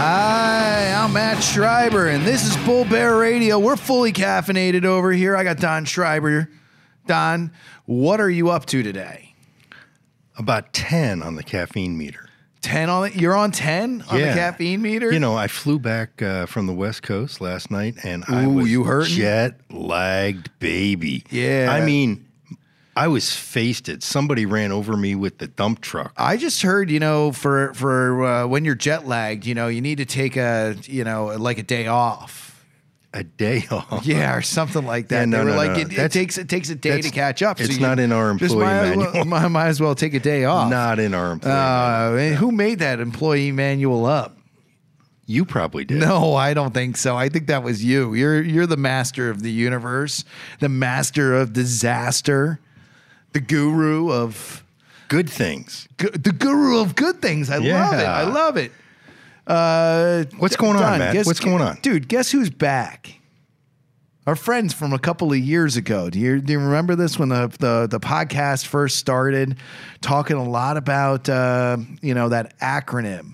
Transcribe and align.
Hi, 0.00 0.92
I'm 0.96 1.12
Matt 1.12 1.42
Schreiber, 1.42 2.06
and 2.06 2.24
this 2.24 2.44
is 2.46 2.56
Bull 2.64 2.84
Bear 2.84 3.16
Radio. 3.18 3.58
We're 3.58 3.76
fully 3.76 4.12
caffeinated 4.12 4.84
over 4.84 5.10
here. 5.10 5.34
I 5.36 5.42
got 5.42 5.56
Don 5.56 5.84
Schreiber. 5.86 6.48
Don, 7.08 7.50
what 7.84 8.20
are 8.20 8.30
you 8.30 8.48
up 8.50 8.64
to 8.66 8.84
today? 8.84 9.34
About 10.38 10.72
10 10.72 11.20
on 11.20 11.34
the 11.34 11.42
caffeine 11.42 11.98
meter. 11.98 12.28
10 12.60 12.88
on 12.88 13.06
it? 13.08 13.16
You're 13.16 13.34
on 13.34 13.50
10 13.50 14.04
on 14.08 14.20
the 14.20 14.26
Yeah. 14.26 14.34
caffeine 14.34 14.80
meter? 14.82 15.12
You 15.12 15.18
know, 15.18 15.34
I 15.36 15.48
flew 15.48 15.80
back 15.80 16.22
uh, 16.22 16.46
from 16.46 16.68
the 16.68 16.74
West 16.74 17.02
Coast 17.02 17.40
last 17.40 17.68
night 17.68 17.96
and 18.04 18.22
I 18.28 18.44
Ooh, 18.44 18.50
was 18.50 18.70
you 18.70 18.84
hurting? 18.84 19.16
jet 19.16 19.58
lagged, 19.68 20.56
baby. 20.60 21.24
Yeah. 21.28 21.72
I 21.76 21.84
mean, 21.84 22.24
I 22.98 23.06
was 23.06 23.32
faced 23.32 23.88
it. 23.88 24.02
Somebody 24.02 24.44
ran 24.44 24.72
over 24.72 24.96
me 24.96 25.14
with 25.14 25.38
the 25.38 25.46
dump 25.46 25.82
truck. 25.82 26.12
I 26.16 26.36
just 26.36 26.62
heard, 26.62 26.90
you 26.90 26.98
know, 26.98 27.30
for 27.30 27.72
for 27.74 28.24
uh, 28.24 28.46
when 28.48 28.64
you're 28.64 28.74
jet 28.74 29.06
lagged, 29.06 29.46
you 29.46 29.54
know, 29.54 29.68
you 29.68 29.80
need 29.80 29.98
to 29.98 30.04
take 30.04 30.36
a, 30.36 30.74
you 30.82 31.04
know, 31.04 31.26
like 31.26 31.58
a 31.58 31.62
day 31.62 31.86
off. 31.86 32.64
A 33.14 33.22
day 33.22 33.62
off. 33.70 34.04
Yeah, 34.04 34.34
or 34.34 34.42
something 34.42 34.84
like 34.84 35.08
that. 35.08 35.20
Yeah, 35.20 35.24
no, 35.26 35.38
they 35.38 35.44
were 35.44 35.50
no, 35.50 35.56
like, 35.56 35.70
no. 35.70 35.76
it, 35.76 35.92
it 35.96 36.10
takes 36.10 36.38
it 36.38 36.48
takes 36.48 36.70
a 36.70 36.74
day 36.74 37.00
to 37.00 37.10
catch 37.10 37.40
up. 37.40 37.60
it's 37.60 37.76
you 37.76 37.80
not 37.80 38.00
in 38.00 38.10
our 38.10 38.30
employee 38.30 38.56
might, 38.56 38.82
as 38.82 38.96
well- 38.96 39.24
might, 39.26 39.48
might 39.48 39.68
as 39.68 39.80
well 39.80 39.94
take 39.94 40.14
a 40.14 40.20
day 40.20 40.44
off. 40.44 40.68
Not 40.68 40.98
in 40.98 41.14
our 41.14 41.30
employee. 41.30 41.52
Uh, 41.52 42.16
and 42.16 42.34
who 42.34 42.50
made 42.50 42.80
that 42.80 42.98
employee 42.98 43.52
manual 43.52 44.06
up? 44.06 44.34
you 45.28 45.44
probably 45.44 45.84
did. 45.84 45.98
No, 45.98 46.34
I 46.34 46.54
don't 46.54 46.72
think 46.72 46.96
so. 46.96 47.14
I 47.14 47.28
think 47.28 47.48
that 47.48 47.62
was 47.62 47.84
you. 47.84 48.14
You're 48.14 48.42
you're 48.42 48.66
the 48.66 48.78
master 48.78 49.30
of 49.30 49.42
the 49.42 49.52
universe, 49.52 50.24
the 50.58 50.70
master 50.70 51.36
of 51.36 51.52
disaster, 51.52 52.58
the 53.32 53.40
guru 53.40 54.10
of 54.12 54.64
Good 55.08 55.28
things. 55.30 55.88
gu- 55.96 56.10
the 56.10 56.32
guru 56.32 56.80
of 56.80 56.94
good 56.94 57.22
things. 57.22 57.48
I 57.50 57.56
love 57.58 57.94
it. 57.98 58.04
I 58.04 58.22
love 58.24 58.56
it. 58.56 58.72
Uh, 59.46 60.24
What's 60.38 60.56
going 60.56 60.76
on, 60.76 60.82
Don, 60.82 60.98
Matt? 60.98 61.24
What's 61.26 61.40
going 61.40 61.62
on? 61.62 61.78
dude? 61.80 62.08
Guess 62.08 62.30
who's 62.30 62.50
back? 62.50 63.14
Our 64.26 64.36
friends 64.36 64.74
from 64.74 64.92
a 64.92 64.98
couple 64.98 65.32
of 65.32 65.38
years 65.38 65.78
ago. 65.78 66.10
Do 66.10 66.18
you 66.18 66.42
do 66.42 66.52
you 66.52 66.58
remember 66.58 66.94
this 66.94 67.18
when 67.18 67.30
the 67.30 67.48
the, 67.58 67.86
the 67.90 67.98
podcast 67.98 68.66
first 68.66 68.98
started? 68.98 69.56
Talking 70.02 70.36
a 70.36 70.44
lot 70.44 70.76
about 70.76 71.30
uh, 71.30 71.78
you 72.02 72.12
know 72.12 72.28
that 72.28 72.58
acronym. 72.60 73.32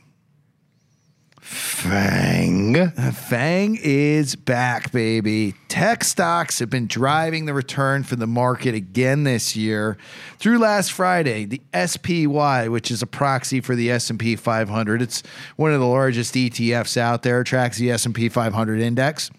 FAANG. 1.44 2.74
FAANG 2.74 3.78
is 3.82 4.34
back, 4.34 4.90
baby. 4.92 5.54
Tech 5.68 6.02
stocks 6.02 6.58
have 6.58 6.70
been 6.70 6.86
driving 6.86 7.44
the 7.44 7.52
return 7.52 8.02
for 8.02 8.16
the 8.16 8.26
market 8.26 8.74
again 8.74 9.24
this 9.24 9.54
year. 9.54 9.98
Through 10.38 10.58
last 10.58 10.92
Friday, 10.92 11.44
the 11.44 11.60
SPY, 11.86 12.68
which 12.68 12.90
is 12.90 13.02
a 13.02 13.06
proxy 13.06 13.60
for 13.60 13.74
the 13.74 13.90
S&P 13.90 14.36
500, 14.36 15.02
it's 15.02 15.22
one 15.56 15.70
of 15.74 15.80
the 15.80 15.86
largest 15.86 16.32
ETFs 16.34 16.96
out 16.96 17.22
there, 17.22 17.44
tracks 17.44 17.76
the 17.76 17.90
S&P 17.90 18.30
500 18.30 18.80
index, 18.80 19.30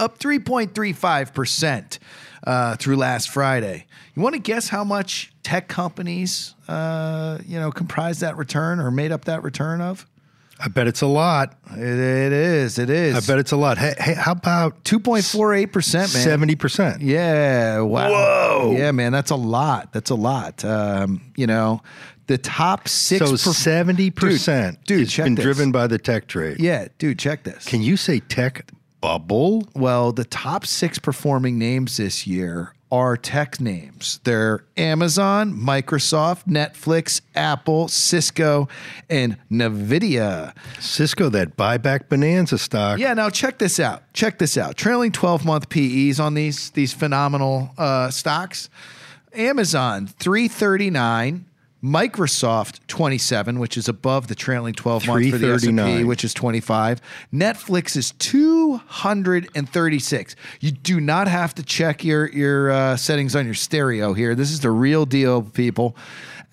up 0.00 0.18
3.35% 0.18 1.98
uh, 2.46 2.76
through 2.76 2.96
last 2.96 3.28
Friday. 3.28 3.86
You 4.14 4.22
want 4.22 4.34
to 4.36 4.40
guess 4.40 4.70
how 4.70 4.84
much 4.84 5.34
tech 5.42 5.68
companies, 5.68 6.54
uh, 6.66 7.38
you 7.44 7.60
know, 7.60 7.70
comprise 7.70 8.20
that 8.20 8.38
return 8.38 8.80
or 8.80 8.90
made 8.90 9.12
up 9.12 9.26
that 9.26 9.42
return 9.42 9.82
of? 9.82 10.06
I 10.58 10.68
bet 10.68 10.86
it's 10.86 11.02
a 11.02 11.06
lot. 11.06 11.54
It, 11.72 11.78
it 11.80 12.32
is. 12.32 12.78
It 12.78 12.88
is. 12.88 13.14
I 13.14 13.30
bet 13.30 13.38
it's 13.38 13.52
a 13.52 13.56
lot. 13.56 13.78
Hey, 13.78 13.94
hey 13.98 14.14
how 14.14 14.32
about 14.32 14.84
2.48 14.84 15.72
percent, 15.72 16.14
man. 16.14 16.22
seventy 16.22 16.56
percent? 16.56 17.02
Yeah. 17.02 17.80
Wow. 17.80 18.10
Whoa. 18.10 18.74
Yeah, 18.76 18.90
man. 18.92 19.12
That's 19.12 19.30
a 19.30 19.36
lot. 19.36 19.92
That's 19.92 20.10
a 20.10 20.14
lot. 20.14 20.64
Um, 20.64 21.20
you 21.36 21.46
know, 21.46 21.82
the 22.26 22.38
top 22.38 22.88
six. 22.88 23.24
So 23.26 23.36
seventy 23.52 24.10
percent, 24.10 24.78
Dude, 24.84 24.98
dude, 24.98 25.06
it's 25.06 25.16
been 25.16 25.34
this. 25.34 25.42
driven 25.42 25.72
by 25.72 25.86
the 25.86 25.98
tech 25.98 26.26
trade. 26.26 26.58
Yeah, 26.58 26.88
dude. 26.98 27.18
Check 27.18 27.44
this. 27.44 27.66
Can 27.66 27.82
you 27.82 27.96
say 27.96 28.20
tech 28.20 28.70
bubble? 29.00 29.68
well, 29.74 30.12
the 30.12 30.24
top 30.24 30.66
six 30.66 30.98
performing 30.98 31.58
names 31.58 31.98
this 31.98 32.26
year 32.26 32.72
are 32.96 33.16
tech 33.16 33.60
names. 33.60 34.20
They're 34.24 34.64
Amazon, 34.78 35.52
Microsoft, 35.52 36.44
Netflix, 36.46 37.20
Apple, 37.34 37.88
Cisco, 37.88 38.68
and 39.10 39.36
Nvidia. 39.50 40.54
Cisco, 40.80 41.28
that 41.28 41.58
buyback 41.58 42.08
bonanza 42.08 42.56
stock. 42.56 42.98
Yeah, 42.98 43.12
now 43.12 43.28
check 43.28 43.58
this 43.58 43.78
out. 43.78 44.02
Check 44.14 44.38
this 44.38 44.56
out. 44.56 44.76
Trailing 44.78 45.12
12 45.12 45.44
month 45.44 45.68
PEs 45.68 46.18
on 46.18 46.32
these 46.32 46.70
these 46.70 46.94
phenomenal 46.94 47.70
uh, 47.76 48.10
stocks. 48.10 48.70
Amazon 49.34 50.06
339, 50.06 51.44
Microsoft 51.86 52.80
27, 52.88 53.60
which 53.60 53.76
is 53.76 53.88
above 53.88 54.26
the 54.26 54.34
trailing 54.34 54.74
12 54.74 55.06
months 55.06 55.30
for 55.30 55.38
the 55.38 55.52
S&P, 55.52 56.02
which 56.02 56.24
is 56.24 56.34
25. 56.34 57.00
Netflix 57.32 57.96
is 57.96 58.10
236. 58.18 60.36
You 60.60 60.72
do 60.72 61.00
not 61.00 61.28
have 61.28 61.54
to 61.54 61.62
check 61.62 62.02
your 62.02 62.28
your 62.30 62.72
uh, 62.72 62.96
settings 62.96 63.36
on 63.36 63.44
your 63.44 63.54
stereo 63.54 64.14
here. 64.14 64.34
This 64.34 64.50
is 64.50 64.58
the 64.60 64.72
real 64.72 65.06
deal, 65.06 65.42
people. 65.42 65.96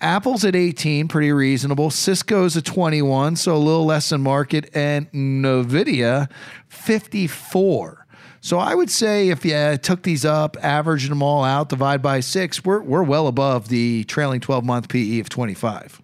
Apple's 0.00 0.44
at 0.44 0.54
18, 0.54 1.08
pretty 1.08 1.32
reasonable. 1.32 1.90
Cisco's 1.90 2.56
at 2.56 2.64
21, 2.64 3.34
so 3.36 3.56
a 3.56 3.58
little 3.58 3.86
less 3.86 4.10
than 4.10 4.20
market, 4.20 4.70
and 4.74 5.10
Nvidia 5.12 6.30
54. 6.68 8.03
So 8.44 8.58
I 8.58 8.74
would 8.74 8.90
say 8.90 9.30
if 9.30 9.42
you 9.42 9.78
took 9.78 10.02
these 10.02 10.22
up, 10.22 10.58
averaged 10.62 11.10
them 11.10 11.22
all 11.22 11.44
out, 11.44 11.70
divide 11.70 12.02
by 12.02 12.20
six, 12.20 12.62
we're 12.62 12.82
we're 12.82 13.02
well 13.02 13.26
above 13.26 13.68
the 13.68 14.04
trailing 14.04 14.38
12 14.38 14.62
month 14.66 14.90
PE 14.90 15.18
of 15.20 15.30
25. 15.30 16.02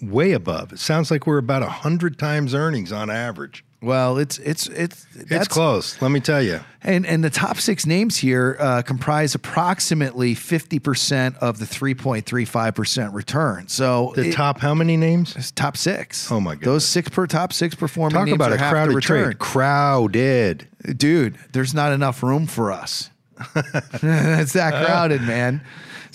Way 0.00 0.30
above. 0.30 0.74
It 0.74 0.78
sounds 0.78 1.10
like 1.10 1.26
we're 1.26 1.38
about 1.38 1.64
hundred 1.64 2.20
times 2.20 2.54
earnings 2.54 2.92
on 2.92 3.10
average. 3.10 3.64
Well, 3.82 4.16
it's 4.18 4.38
it's 4.38 4.68
it's 4.68 5.06
it's 5.14 5.48
close. 5.48 6.00
Let 6.00 6.10
me 6.10 6.20
tell 6.20 6.40
you. 6.42 6.60
And 6.82 7.04
and 7.06 7.22
the 7.22 7.30
top 7.30 7.58
six 7.58 7.84
names 7.86 8.16
here 8.16 8.56
uh, 8.58 8.82
comprise 8.82 9.34
approximately 9.34 10.34
50% 10.34 11.36
of 11.38 11.58
the 11.58 11.66
3.35% 11.66 13.12
return. 13.12 13.68
So 13.68 14.12
The 14.16 14.28
it- 14.28 14.32
top 14.32 14.60
how 14.60 14.74
many 14.74 14.96
names? 14.96 15.52
top 15.52 15.76
six. 15.76 16.30
Oh, 16.32 16.40
my 16.40 16.54
god! 16.54 16.64
Those 16.64 16.84
six 16.86 17.08
per 17.10 17.26
top 17.26 17.52
six 17.52 17.74
performing 17.74 18.14
Talk 18.26 18.28
about 18.34 18.52
a 18.52 18.56
crowded 18.56 18.94
return. 18.94 19.24
trade. 19.24 19.38
Crowded. 19.38 20.68
dude, 20.96 21.36
there's 21.52 21.74
not 21.74 21.92
enough 21.92 22.22
room 22.22 22.46
for 22.46 22.72
us. 22.72 23.10
it's 23.54 24.52
that 24.54 24.84
crowded, 24.86 25.22
man. 25.22 25.60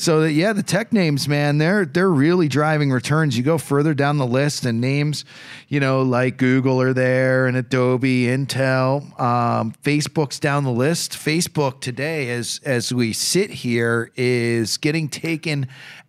So 0.01 0.21
that 0.21 0.31
yeah, 0.31 0.51
the 0.51 0.63
tech 0.63 0.91
names, 0.91 1.27
man, 1.27 1.59
they're 1.59 1.85
they're 1.85 2.09
really 2.09 2.47
driving 2.47 2.91
returns. 2.91 3.37
You 3.37 3.43
go 3.43 3.59
further 3.59 3.93
down 3.93 4.17
the 4.17 4.25
list, 4.25 4.65
and 4.65 4.81
names, 4.81 5.25
you 5.67 5.79
know, 5.79 6.01
like 6.01 6.37
Google 6.37 6.81
are 6.81 6.91
there, 6.91 7.45
and 7.45 7.55
Adobe, 7.55 8.23
Intel, 8.25 9.19
um, 9.21 9.75
Facebook's 9.83 10.39
down 10.39 10.63
the 10.63 10.71
list. 10.71 11.11
Facebook 11.11 11.81
today, 11.81 12.31
as 12.31 12.59
as 12.65 12.91
we 12.91 13.13
sit 13.13 13.51
here, 13.51 14.11
is 14.15 14.77
getting 14.77 15.07
taken 15.07 15.67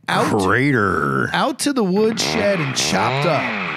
out 0.08 0.40
Crater. 0.40 1.28
out 1.34 1.58
to 1.58 1.74
the 1.74 1.84
woodshed 1.84 2.60
and 2.60 2.74
chopped 2.74 3.26
up. 3.26 3.72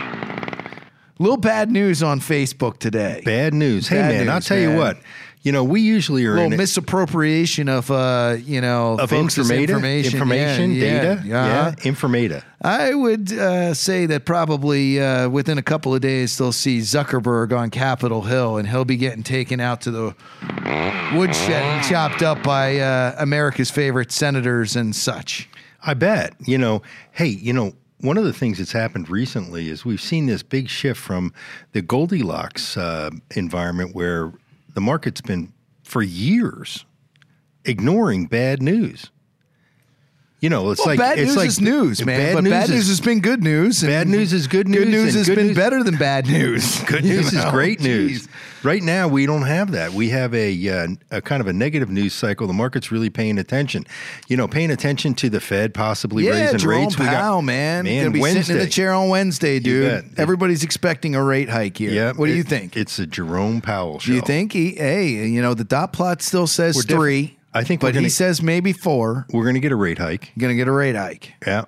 Little 1.20 1.36
bad 1.36 1.70
news 1.72 2.02
on 2.02 2.22
Facebook 2.22 2.78
today. 2.78 3.22
Bad 3.26 3.54
news. 3.54 3.90
Hey 3.90 3.98
Bad 3.98 4.26
man, 4.26 4.30
I'll 4.30 4.40
tell 4.40 4.58
man. 4.58 4.72
you 4.72 4.78
what. 4.78 4.98
You 5.46 5.52
know, 5.52 5.64
we 5.64 5.80
usually 5.80 6.26
are 6.26 6.32
a 6.32 6.36
little 6.38 6.52
in 6.54 6.58
misappropriation 6.58 7.70
of 7.70 7.92
uh 7.92 8.38
you 8.44 8.60
know 8.62 8.98
of 9.00 9.12
informata, 9.12 9.62
information, 9.62 10.14
information, 10.14 10.72
Yeah, 10.72 10.82
data. 10.82 11.22
yeah, 11.24 11.46
Yeah, 11.46 11.68
yeah. 11.78 11.92
informata. 11.92 12.44
I 12.64 12.96
would 12.96 13.32
uh, 13.32 13.76
say 13.76 14.08
that 14.08 14.26
probably 14.26 15.00
uh, 15.00 15.30
within 15.30 15.60
a 15.60 15.62
couple 15.62 15.94
of 15.94 16.02
days 16.02 16.36
they'll 16.40 16.52
see 16.52 16.80
Zuckerberg 16.80 17.56
on 17.56 17.70
Capitol 17.70 18.24
Hill, 18.24 18.58
and 18.58 18.68
he'll 18.68 18.86
be 18.86 18.98
getting 18.98 19.22
taken 19.22 19.60
out 19.60 19.82
to 19.82 19.92
the 19.92 20.16
woodshed 21.14 21.62
and 21.64 21.86
chopped 21.86 22.24
up 22.24 22.42
by 22.42 22.80
uh, 22.80 23.16
America's 23.20 23.70
favorite 23.70 24.12
senators 24.12 24.76
and 24.76 24.96
such. 24.96 25.48
I 25.86 25.94
bet. 25.94 26.34
You 26.40 26.58
know, 26.58 26.82
hey, 27.12 27.28
you 27.28 27.54
know, 27.54 27.74
one 28.02 28.18
of 28.18 28.24
the 28.24 28.34
things 28.34 28.58
that's 28.58 28.72
happened 28.72 29.10
recently 29.10 29.70
is 29.70 29.86
we've 29.86 30.02
seen 30.02 30.26
this 30.26 30.42
big 30.42 30.70
shift 30.70 31.00
from 31.00 31.34
the 31.74 31.82
Goldilocks 31.84 32.78
uh, 32.78 33.12
environment 33.36 33.94
where 33.96 34.34
the 34.76 34.82
market's 34.82 35.22
been 35.22 35.52
for 35.84 36.04
years 36.04 36.86
ignoring 37.64 38.28
bad 38.28 38.62
news. 38.62 39.10
You 40.46 40.50
know, 40.52 40.70
it's 40.70 40.78
Well, 40.80 40.90
like 40.90 41.00
bad 41.00 41.18
it's 41.18 41.30
news 41.30 41.38
like 41.38 41.48
is 41.48 41.60
news, 41.60 42.06
man. 42.06 42.20
Bad 42.20 42.34
but 42.36 42.44
news 42.44 42.52
bad 42.52 42.70
news 42.70 42.88
has 42.88 43.02
been 43.02 43.20
good 43.20 43.42
news. 43.42 43.82
Bad 43.82 44.08
news 44.08 44.32
is 44.32 44.46
good 44.46 44.68
news, 44.68 44.84
Good 44.84 44.92
news 44.92 45.16
has 45.16 45.26
good 45.26 45.38
been 45.38 45.48
news- 45.48 45.56
better 45.58 45.84
than 45.84 45.96
bad 45.98 46.28
news. 46.30 46.82
Good 46.84 47.04
You 47.04 47.16
news 47.16 47.34
is 47.34 47.44
great 47.46 47.82
news. 47.82 48.28
Jeez. 48.28 48.30
Right 48.64 48.84
now, 48.84 49.08
we 49.08 49.26
don't 49.26 49.42
have 49.42 49.72
that. 49.72 49.94
We 49.94 50.10
have 50.10 50.36
a, 50.36 50.70
uh, 50.70 50.88
a 51.10 51.22
kind 51.24 51.42
of 51.42 51.48
a 51.48 51.54
negative 51.54 51.90
news 51.90 52.14
cycle. 52.14 52.46
The 52.46 52.54
market's 52.54 52.92
really 52.92 53.10
paying 53.10 53.40
attention. 53.40 53.88
You 54.28 54.38
know, 54.38 54.48
paying 54.48 54.70
attention 54.70 55.16
to 55.16 55.32
the 55.32 55.40
Fed 55.40 55.74
possibly 55.74 56.26
Yeah, 56.26 56.32
raising 56.44 56.60
Jerome 56.60 56.82
rates. 56.84 57.00
We 57.00 57.06
got- 57.06 57.22
Powell, 57.22 57.42
man, 57.42 57.86
man, 57.86 58.04
gonna 58.04 58.14
be 58.14 58.20
Wednesday. 58.20 58.42
sitting 58.44 58.62
in 58.62 58.66
the 58.68 58.72
chair 58.72 58.94
on 58.94 59.10
Wednesday, 59.10 59.58
dude. 59.60 60.12
Everybody's 60.18 60.62
expecting 60.64 61.16
a 61.16 61.24
rate 61.24 61.50
hike 61.50 61.78
here. 61.78 61.90
Yeah, 61.92 62.12
what 62.16 62.28
do 62.28 62.34
it- 62.34 62.38
you 62.38 62.44
think? 62.44 62.78
It's 62.78 63.00
a 63.00 63.08
Jerome 63.08 63.62
Powell 63.62 63.98
show. 63.98 64.10
Do 64.10 64.14
you 64.14 64.22
think 64.22 64.54
he? 64.54 64.76
Hey, 64.76 65.08
you 65.26 65.42
know 65.42 65.56
the 65.56 65.64
dot 65.64 65.92
plot 65.92 66.22
still 66.22 66.46
says 66.46 66.76
We're 66.76 66.84
three. 66.84 67.38
I 67.56 67.64
think 67.64 67.82
but 67.82 67.96
he 67.96 68.02
gonna- 68.02 68.10
says 68.10 68.42
maybe 68.42 68.74
four. 68.74 69.26
we're 69.32 69.44
going 69.44 69.56
to 69.56 69.60
get 69.62 69.72
a 69.72 69.76
rate 69.76 69.98
hike? 69.98 70.32
You're 70.36 70.42
gonna 70.42 70.56
get 70.56 70.68
a 70.68 70.72
rate 70.72 70.96
hike. 70.96 71.34
Yeah. 71.46 71.66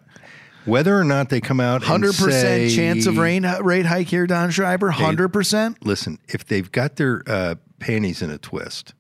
Whether 0.66 1.00
or 1.00 1.06
not 1.06 1.30
they 1.30 1.40
come 1.40 1.62
out, 1.62 1.82
Hundred 1.84 2.14
percent 2.16 2.72
chance 2.74 3.06
of 3.06 3.18
rain 3.18 3.46
rate 3.62 3.86
hike 3.86 4.08
here, 4.08 4.28
Don 4.28 4.52
Schreiber. 4.52 4.90
Hundred 4.92 5.30
percent. 5.30 5.78
Listen, 5.86 6.20
if 6.28 6.46
they've 6.46 6.70
got 6.70 6.98
their 6.98 7.24
uh, 7.26 7.56
panties 7.80 8.22
in 8.22 8.30
a 8.30 8.38
twist, 8.38 8.94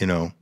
you 0.00 0.06
know, 0.06 0.32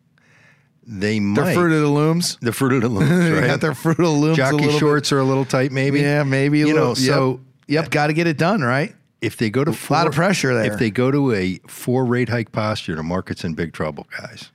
they 0.87 1.21
might. 1.21 1.45
They're 1.45 1.55
Fruit 1.55 1.73
of 1.73 1.83
the 1.83 1.89
Looms. 1.89 2.39
the 2.41 2.53
fruit 2.55 2.73
of 2.73 2.81
the 2.81 2.89
looms, 2.89 3.11
They 3.11 3.33
right? 3.33 3.47
got 3.47 3.61
their 3.61 3.75
Fruit 3.75 3.99
of 3.99 4.07
the 4.07 4.11
Looms. 4.11 4.39
a 4.39 4.41
Jockey 4.41 4.71
shorts 4.79 5.13
are 5.13 5.19
a 5.19 5.25
little 5.25 5.45
tight, 5.45 5.71
maybe. 5.71 6.01
Yeah, 6.01 6.23
maybe. 6.23 6.63
A 6.63 6.67
You 6.67 6.73
little, 6.73 6.89
know, 6.89 6.95
so 6.95 7.41
yep, 7.67 7.83
yep 7.85 7.91
got 7.91 8.07
to 8.07 8.15
get 8.15 8.27
it 8.27 8.39
done, 8.39 8.63
right? 8.63 8.95
if 9.21 9.37
they 9.37 9.51
go 9.51 9.65
to 9.65 9.73
four, 9.75 9.97
lot 9.99 10.07
of 10.07 10.15
pressure 10.15 10.55
there. 10.55 10.73
If 10.73 10.79
they 10.79 10.91
go 10.91 11.11
to 11.11 11.33
a 11.35 11.59
four 11.67 12.07
rate 12.07 12.31
hike 12.31 12.53
posture, 12.53 12.95
the 12.95 13.03
market's 13.03 13.45
in 13.45 13.53
big 13.53 13.73
trouble, 13.75 14.07
guys. 14.19 14.51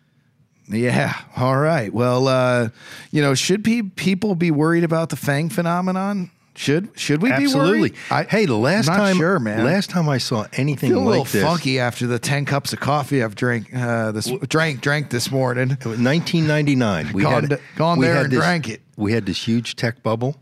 Yeah. 0.68 1.14
All 1.38 1.58
right. 1.58 1.94
Well, 1.94 2.28
uh, 2.28 2.70
you 3.12 3.22
know, 3.22 3.34
should 3.34 3.64
pe- 3.64 3.82
people 3.82 4.36
be 4.36 4.52
worried 4.52 4.84
about 4.84 5.10
the 5.10 5.16
FAANG 5.16 5.52
phenomenon? 5.52 6.32
Should 6.56 6.90
should 7.00 7.24
we 7.24 7.30
be 7.30 7.46
Absolutely. 7.46 7.80
worried? 7.80 7.96
I, 8.12 8.24
hey, 8.26 8.46
the 8.46 8.56
last 8.56 8.86
not 8.86 8.98
time, 8.98 9.18
sure, 9.18 9.40
man. 9.40 9.66
last 9.66 9.90
time 9.90 10.08
I 10.08 10.20
saw 10.20 10.46
anything 10.54 10.92
feel 10.92 11.00
a 11.00 11.04
little 11.04 11.24
like 11.24 11.32
this, 11.32 11.42
funky 11.44 11.80
after 11.80 12.06
the 12.06 12.20
ten 12.20 12.46
cups 12.46 12.72
of 12.74 12.80
coffee 12.80 13.24
I've 13.24 13.34
drank 13.34 13.74
uh, 13.76 14.12
this 14.12 14.32
drank 14.48 14.80
drank 14.82 15.10
this 15.10 15.32
morning. 15.32 15.70
1999. 15.70 17.12
We 17.14 17.24
Gone 17.24 17.34
had 17.42 17.50
d- 17.50 17.56
gone 17.76 17.98
we 17.98 18.06
there 18.06 18.16
had 18.16 18.26
and 18.26 18.34
this, 18.34 18.40
drank 18.40 18.70
it. 18.70 18.82
We 18.96 19.14
had 19.14 19.26
this 19.26 19.48
huge 19.48 19.76
tech 19.76 20.04
bubble, 20.04 20.36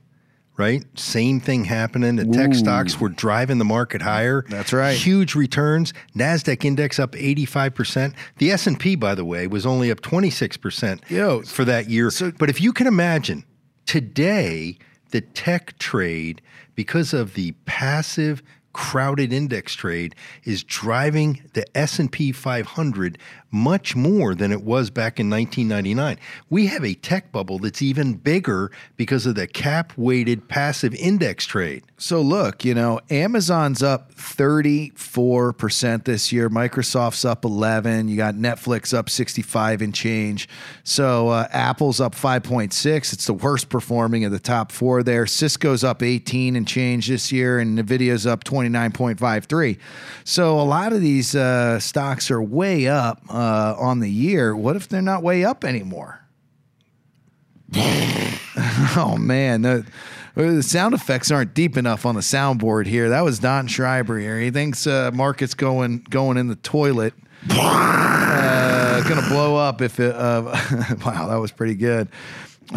right? 0.58 0.84
Same 1.00 1.40
thing 1.40 1.66
happening. 1.66 2.16
The 2.18 2.26
tech 2.26 2.54
stocks 2.54 3.00
were 3.00 3.10
driving 3.10 3.58
the 3.58 3.66
market 3.66 4.02
higher. 4.02 4.44
That's 4.50 4.74
right. 4.74 4.96
Huge 4.98 5.36
returns. 5.36 5.94
Nasdaq 6.16 6.64
index 6.66 7.00
up 7.00 7.16
85 7.16 7.74
percent. 7.76 8.14
The 8.38 8.52
S 8.52 8.68
and 8.68 8.80
P, 8.80 8.96
by 8.96 9.16
the 9.16 9.26
way, 9.26 9.48
was 9.48 9.66
only 9.66 9.90
up 9.92 10.02
26 10.02 10.58
percent 10.58 11.02
Yo, 11.10 11.42
for 11.42 11.66
that 11.66 11.90
year. 11.90 12.10
so- 12.12 12.32
but 12.32 12.50
if 12.50 12.62
you 12.62 12.74
can 12.74 12.88
imagine 12.88 13.44
today, 13.86 14.78
the 15.10 15.22
tech 15.22 15.78
trade 15.78 16.42
because 16.76 17.14
of 17.14 17.34
the 17.34 17.52
passive 17.66 18.42
crowded 18.74 19.34
index 19.34 19.74
trade 19.74 20.16
is 20.44 20.64
driving 20.64 21.44
the 21.54 21.66
S&P 21.78 22.32
500 22.32 23.18
much 23.52 23.96
more 23.96 24.34
than 24.34 24.52
it 24.52 24.64
was 24.64 24.90
back 24.90 25.20
in 25.20 25.30
1999. 25.30 26.18
We 26.50 26.68
have 26.68 26.86
a 26.86 26.94
tech 26.94 27.32
bubble 27.32 27.60
that's 27.60 27.82
even 27.82 28.14
bigger 28.14 28.72
because 28.96 29.26
of 29.26 29.36
the 29.36 29.46
cap 29.46 29.94
weighted 29.98 30.48
passive 30.48 30.96
index 30.96 31.46
trade. 31.46 31.84
So 31.98 32.22
look, 32.22 32.64
you 32.64 32.74
know, 32.74 33.02
Amazon's 33.10 33.84
up 33.84 34.16
34% 34.16 36.06
this 36.06 36.32
year. 36.32 36.50
Microsoft's 36.50 37.26
up 37.26 37.44
11. 37.44 38.08
You 38.08 38.16
got 38.16 38.36
Netflix 38.36 38.94
up 38.94 39.10
65 39.10 39.82
and 39.82 39.94
change. 39.94 40.48
So 40.84 41.28
uh, 41.30 41.48
Apple's 41.52 42.00
up 42.00 42.16
5.6. 42.16 43.14
It's 43.14 43.26
the 43.26 43.34
worst 43.34 43.70
performing 43.70 44.24
of 44.24 44.32
the 44.32 44.40
top 44.40 44.72
four 44.72 45.04
there. 45.04 45.26
Cisco's 45.26 45.84
up 45.84 46.02
18 46.02 46.56
and 46.56 46.68
change 46.68 47.08
this 47.08 47.32
year, 47.32 47.60
and 47.60 47.78
Nvidia's 47.78 48.26
up 48.26 48.44
29.53. 48.70 49.80
So 50.24 50.60
a 50.60 50.64
lot 50.64 50.94
of 50.94 51.02
these 51.02 51.36
uh, 51.36 51.80
stocks 51.80 52.30
are 52.32 52.42
way 52.42 52.88
up 52.88 53.22
uh, 53.30 53.76
on 53.78 54.00
the 54.00 54.10
year. 54.10 54.56
What 54.56 54.76
if 54.76 54.88
they're 54.88 55.02
not 55.02 55.24
way 55.24 55.44
up 55.44 55.64
anymore? 55.64 56.22
Oh 58.98 59.16
man, 59.18 59.62
the, 59.62 59.86
the 60.36 60.62
sound 60.62 60.94
effects 60.94 61.32
aren't 61.32 61.54
deep 61.54 61.78
enough 61.78 62.06
on 62.06 62.16
the 62.16 62.22
soundboard 62.22 62.86
here. 62.86 63.10
That 63.10 63.22
was 63.22 63.40
Don 63.40 63.68
Schreiber 63.68 64.20
here. 64.20 64.40
He 64.40 64.52
thinks 64.52 64.86
uh, 64.86 65.12
market's 65.14 65.54
going 65.54 66.06
going 66.10 66.38
in 66.38 66.48
the 66.48 66.56
toilet. 66.58 67.14
uh, 67.50 69.02
gonna 69.08 69.28
blow 69.30 69.56
up 69.56 69.82
if 69.82 70.00
it. 70.00 70.14
Uh, 70.14 70.44
wow, 71.06 71.28
that 71.30 71.38
was 71.38 71.52
pretty 71.52 71.76
good. 71.76 72.10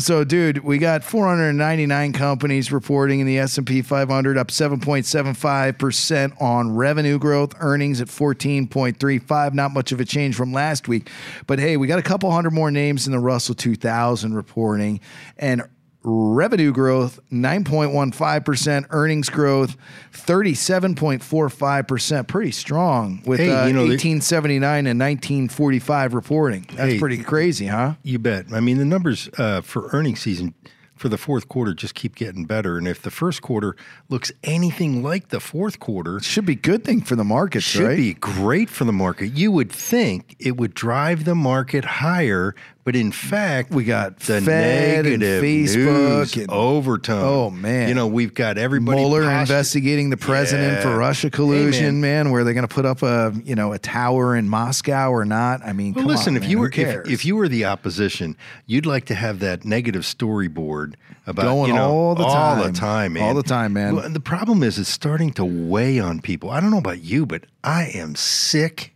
So, 0.01 0.25
dude, 0.25 0.65
we 0.65 0.79
got 0.79 1.05
499 1.05 2.13
companies 2.15 2.73
reporting 2.73 3.21
in 3.21 3.29
the 3.29 3.39
S&P 3.39 3.81
500, 3.81 4.37
up 4.37 4.49
7.75 4.49 5.79
percent 5.79 6.35
on 6.41 6.75
revenue 6.75 7.17
growth. 7.17 7.55
Earnings 7.61 8.01
at 8.01 8.09
14.35. 8.09 9.55
Not 9.55 9.71
much 9.71 9.93
of 9.93 10.01
a 10.01 10.05
change 10.05 10.35
from 10.35 10.53
last 10.53 10.89
week, 10.89 11.11
but 11.47 11.61
hey, 11.61 11.77
we 11.77 11.87
got 11.87 12.01
a 12.01 12.03
couple 12.03 12.31
hundred 12.33 12.53
more 12.53 12.73
names 12.73 13.07
in 13.07 13.13
the 13.13 13.21
Russell 13.21 13.55
2000 13.55 14.35
reporting, 14.35 14.99
and 15.39 15.63
revenue 16.05 16.73
growth 16.73 17.19
9.15%, 17.33 18.87
earnings 18.91 19.31
growth 19.31 19.77
37.45%, 20.13 22.29
pretty 22.29 22.51
strong 22.51 23.23
with 23.27 23.41
Hey, 23.41 23.51
uh, 23.51 23.67
you 23.67 23.73
know, 23.73 23.81
1879 23.81 24.87
and 24.87 25.01
1945 25.01 26.15
reporting. 26.15 26.67
That's 26.75 26.93
Hey, 26.93 26.99
pretty 26.99 27.23
crazy, 27.23 27.67
huh? 27.67 27.95
You 28.03 28.19
bet. 28.19 28.47
I 28.53 28.61
mean, 28.61 28.79
the 28.79 28.85
numbers 28.85 29.29
uh, 29.39 29.61
for 29.63 29.89
earnings 29.93 30.21
season 30.21 30.55
for 30.95 31.09
the 31.09 31.19
fourth 31.19 31.49
quarter 31.49 31.75
just 31.75 31.95
keep 31.97 32.15
getting 32.15 32.45
better. 32.45 32.79
And 32.79 32.87
if 32.87 33.03
the 33.03 33.11
first 33.11 33.43
quarter 33.43 33.75
looks 34.09 34.31
anything 34.45 35.03
like 35.03 35.29
the 35.29 35.41
fourth 35.41 35.81
quarter, 35.81 36.19
it 36.19 36.25
Should 36.25 36.47
be 36.47 36.53
a 36.53 36.57
good 36.57 36.85
thing 36.85 37.01
for 37.01 37.17
the 37.17 37.25
markets, 37.25 37.65
should 37.65 37.83
right? 37.85 37.97
be 37.97 38.15
great 38.15 38.71
for 38.71 38.85
the 38.85 38.93
market. 38.93 39.29
You 39.29 39.51
would 39.53 39.73
think 39.73 40.37
it 40.39 40.57
would 40.57 40.73
drive 40.75 41.25
the 41.25 41.35
market 41.35 41.85
higher, 41.85 42.55
but 42.85 42.95
in 42.95 43.11
fact, 43.13 43.71
We 43.73 43.85
got 43.85 44.21
the 44.21 44.41
Fed 44.43 45.07
and 45.07 45.21
negative 45.21 45.43
Facebook 45.43 45.77
news 46.19 46.37
and- 46.37 46.51
overtone. 46.51 47.23
Oh, 47.25 47.51
man. 47.51 47.89
you 47.89 47.95
know 47.95 48.07
we've 48.07 48.35
got 48.35 48.59
everybody 48.59 48.99
Mueller 49.01 49.23
posture- 49.25 49.41
investigating 49.41 50.11
the 50.11 50.17
president 50.19 50.75
Yeah. 50.75 50.83
for 50.83 50.97
Russia 50.99 51.31
collusion, 51.31 52.01
man. 52.01 52.25
man. 52.27 52.31
Where 52.33 52.45
they're 52.45 52.55
going 52.55 52.69
to 52.69 52.75
put 52.75 52.85
up 52.87 53.03
a 53.03 53.33
you 53.45 53.55
know 53.55 53.73
a 53.73 53.79
tower 53.79 54.37
in 54.37 54.49
Moscow 54.49 55.11
or 55.11 55.25
not? 55.25 55.63
I 55.65 55.73
mean, 55.73 55.95
Well, 55.95 56.05
come 56.05 56.11
listen, 56.13 56.33
on, 56.35 56.37
if 56.37 56.43
man, 56.43 56.51
you 56.51 56.59
were 56.59 56.71
if, 56.73 57.09
if 57.11 57.25
you 57.25 57.37
were 57.37 57.49
the 57.49 57.65
opposition, 57.65 58.37
you'd 58.67 58.87
like 58.87 59.07
to 59.07 59.15
have 59.15 59.39
that 59.41 59.65
negative 59.65 60.03
storyboard 60.03 60.95
about 61.27 61.45
Going 61.45 61.69
you 61.69 61.75
know, 61.75 61.91
all 61.91 62.15
the 62.15 62.25
time, 62.25 62.59
all 62.59 62.65
the 62.67 62.73
time, 62.73 63.13
man, 63.15 63.23
All 63.23 63.35
the 63.35 63.43
time, 63.43 63.73
man. 63.73 63.97
Well, 63.97 64.11
the 64.11 64.21
problem 64.21 64.63
is 64.63 64.79
it's 64.79 64.91
starting 64.91 65.33
to 65.35 65.45
weigh 65.45 65.99
on 65.99 66.21
people. 66.21 66.51
I 66.51 66.61
don't 66.61 66.71
know 66.71 66.77
about 66.79 67.03
you, 67.03 67.25
but 67.25 67.45
I 67.65 67.85
am 67.95 68.15
sick, 68.15 68.95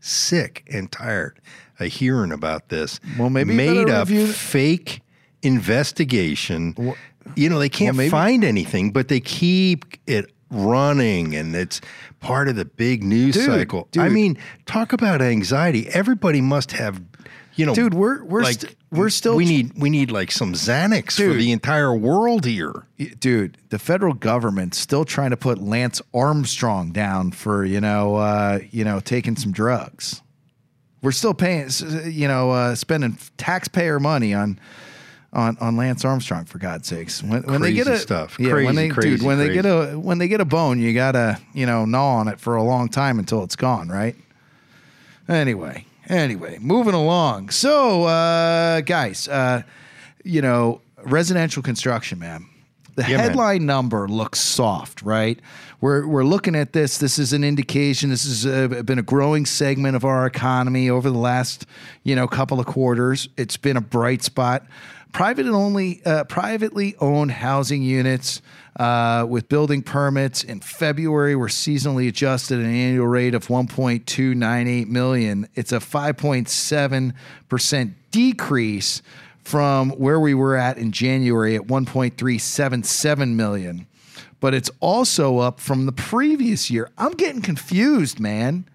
sick 0.00 0.64
and 0.72 0.90
tired 0.90 1.38
of 1.82 1.92
hearing 1.92 2.32
about 2.32 2.68
this. 2.68 2.98
Well, 3.18 3.30
maybe 3.30 3.54
made 3.54 3.88
review- 3.88 4.26
fake 4.26 5.00
investigation. 5.42 6.74
you 7.36 7.48
know, 7.48 7.58
they 7.58 7.68
can't 7.68 7.96
maybe- 7.96 8.10
find 8.10 8.44
anything, 8.44 8.90
but 8.90 9.08
they 9.08 9.20
keep 9.20 9.84
it 10.06 10.32
running, 10.50 11.34
and 11.34 11.54
it's 11.54 11.80
part 12.20 12.48
of 12.48 12.56
the 12.56 12.64
big 12.64 13.02
news 13.02 13.34
Dude, 13.34 13.46
cycle. 13.46 13.88
I 13.96 14.08
mean, 14.08 14.36
talk 14.66 14.92
about 14.92 15.22
anxiety. 15.22 15.88
Everybody 15.88 16.40
must 16.40 16.72
have, 16.72 17.00
you 17.54 17.64
know, 17.64 17.74
Dude, 17.74 17.94
we're- 17.94 18.20
we're 18.22 18.42
like, 18.42 18.60
st- 18.60 18.76
we're 18.90 19.08
still- 19.08 19.36
we 19.36 19.44
need 19.46 19.72
we 19.76 19.88
need 19.88 20.10
like 20.10 20.30
some 20.30 20.52
Xanax 20.52 21.12
for 21.16 21.32
the 21.32 21.52
entire 21.52 21.94
world 21.94 22.44
here. 22.44 22.84
dude, 23.18 23.56
the 23.70 23.78
federal 23.78 24.12
government's 24.14 24.78
still 24.78 25.04
trying 25.04 25.30
to 25.30 25.36
put 25.36 25.58
Lance 25.58 26.02
Armstrong 26.12 26.90
down 26.92 27.30
for 27.32 27.64
you 27.64 27.80
know, 27.80 28.16
uh, 28.16 28.58
you 28.70 28.84
know, 28.84 29.00
taking 29.00 29.36
some 29.36 29.52
drugs. 29.52 30.20
We're 31.02 31.12
still 31.12 31.34
paying, 31.34 31.68
you 32.04 32.28
know, 32.28 32.50
uh, 32.52 32.74
spending 32.74 33.18
taxpayer 33.36 34.00
money 34.00 34.32
on. 34.34 34.58
On, 35.34 35.56
on 35.62 35.78
Lance 35.78 36.04
Armstrong, 36.04 36.44
for 36.44 36.58
God's 36.58 36.86
sakes, 36.88 37.22
when, 37.22 37.42
when 37.44 37.62
they 37.62 37.72
get 37.72 37.86
Crazy 37.86 37.96
a 37.96 38.02
stuff. 38.02 38.36
yeah, 38.38 38.52
when 38.52 38.64
Crazy, 38.66 38.76
they 38.76 38.86
dude, 38.88 38.94
crazy, 38.94 39.26
when 39.26 39.38
they 39.38 39.50
get 39.54 39.64
a 39.64 39.98
when 39.98 40.18
they 40.18 40.28
get 40.28 40.42
a 40.42 40.44
bone, 40.44 40.78
you 40.78 40.92
gotta 40.92 41.38
you 41.54 41.64
know 41.64 41.86
gnaw 41.86 42.16
on 42.16 42.28
it 42.28 42.38
for 42.38 42.54
a 42.56 42.62
long 42.62 42.90
time 42.90 43.18
until 43.18 43.42
it's 43.42 43.56
gone, 43.56 43.88
right? 43.88 44.14
Anyway, 45.28 45.86
anyway, 46.08 46.58
moving 46.60 46.92
along. 46.92 47.48
So, 47.48 48.02
uh, 48.04 48.82
guys, 48.82 49.26
uh, 49.26 49.62
you 50.22 50.42
know, 50.42 50.82
residential 51.02 51.62
construction, 51.62 52.18
man. 52.18 52.44
The 52.96 53.02
Yeah, 53.04 53.16
man. 53.16 53.20
headline 53.20 53.64
number 53.64 54.08
looks 54.08 54.38
soft, 54.38 55.00
right? 55.00 55.40
We're, 55.82 56.06
we're 56.06 56.24
looking 56.24 56.54
at 56.54 56.72
this. 56.72 56.98
This 56.98 57.18
is 57.18 57.32
an 57.32 57.42
indication. 57.42 58.10
This 58.10 58.22
has 58.22 58.46
uh, 58.46 58.82
been 58.84 59.00
a 59.00 59.02
growing 59.02 59.44
segment 59.44 59.96
of 59.96 60.04
our 60.04 60.26
economy 60.26 60.88
over 60.88 61.10
the 61.10 61.18
last, 61.18 61.66
you 62.04 62.14
know, 62.14 62.28
couple 62.28 62.60
of 62.60 62.66
quarters. 62.66 63.28
It's 63.36 63.56
been 63.56 63.76
a 63.76 63.80
bright 63.80 64.22
spot. 64.22 64.64
Private 65.10 65.44
and 65.46 65.56
only, 65.56 66.00
uh, 66.06 66.22
privately 66.22 66.94
owned 67.00 67.32
housing 67.32 67.82
units 67.82 68.40
uh, 68.78 69.26
with 69.28 69.48
building 69.48 69.82
permits 69.82 70.44
in 70.44 70.60
February 70.60 71.34
were 71.34 71.48
seasonally 71.48 72.06
adjusted 72.06 72.60
at 72.60 72.64
an 72.64 72.72
annual 72.72 73.08
rate 73.08 73.34
of 73.34 73.48
1.298 73.48 74.86
million. 74.86 75.48
It's 75.56 75.72
a 75.72 75.78
5.7 75.78 77.12
percent 77.48 77.94
decrease 78.12 79.02
from 79.42 79.90
where 79.90 80.20
we 80.20 80.32
were 80.32 80.54
at 80.54 80.78
in 80.78 80.92
January 80.92 81.56
at 81.56 81.62
1.377 81.62 83.34
million. 83.34 83.88
But 84.42 84.54
it's 84.54 84.70
also 84.80 85.38
up 85.38 85.60
from 85.60 85.86
the 85.86 85.92
previous 85.92 86.68
year. 86.68 86.90
I'm 86.98 87.12
getting 87.12 87.42
confused, 87.42 88.18
man. 88.18 88.68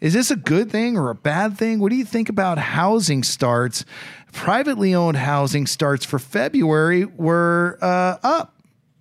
Is 0.00 0.14
this 0.14 0.30
a 0.30 0.36
good 0.36 0.70
thing 0.70 0.96
or 0.96 1.10
a 1.10 1.14
bad 1.14 1.58
thing? 1.58 1.80
What 1.80 1.90
do 1.90 1.96
you 1.96 2.04
think 2.06 2.30
about 2.30 2.56
housing 2.56 3.22
starts? 3.22 3.84
Privately 4.32 4.94
owned 4.94 5.18
housing 5.18 5.66
starts 5.66 6.06
for 6.06 6.18
February 6.18 7.04
were 7.04 7.78
uh, 7.82 8.16
up. 8.22 8.56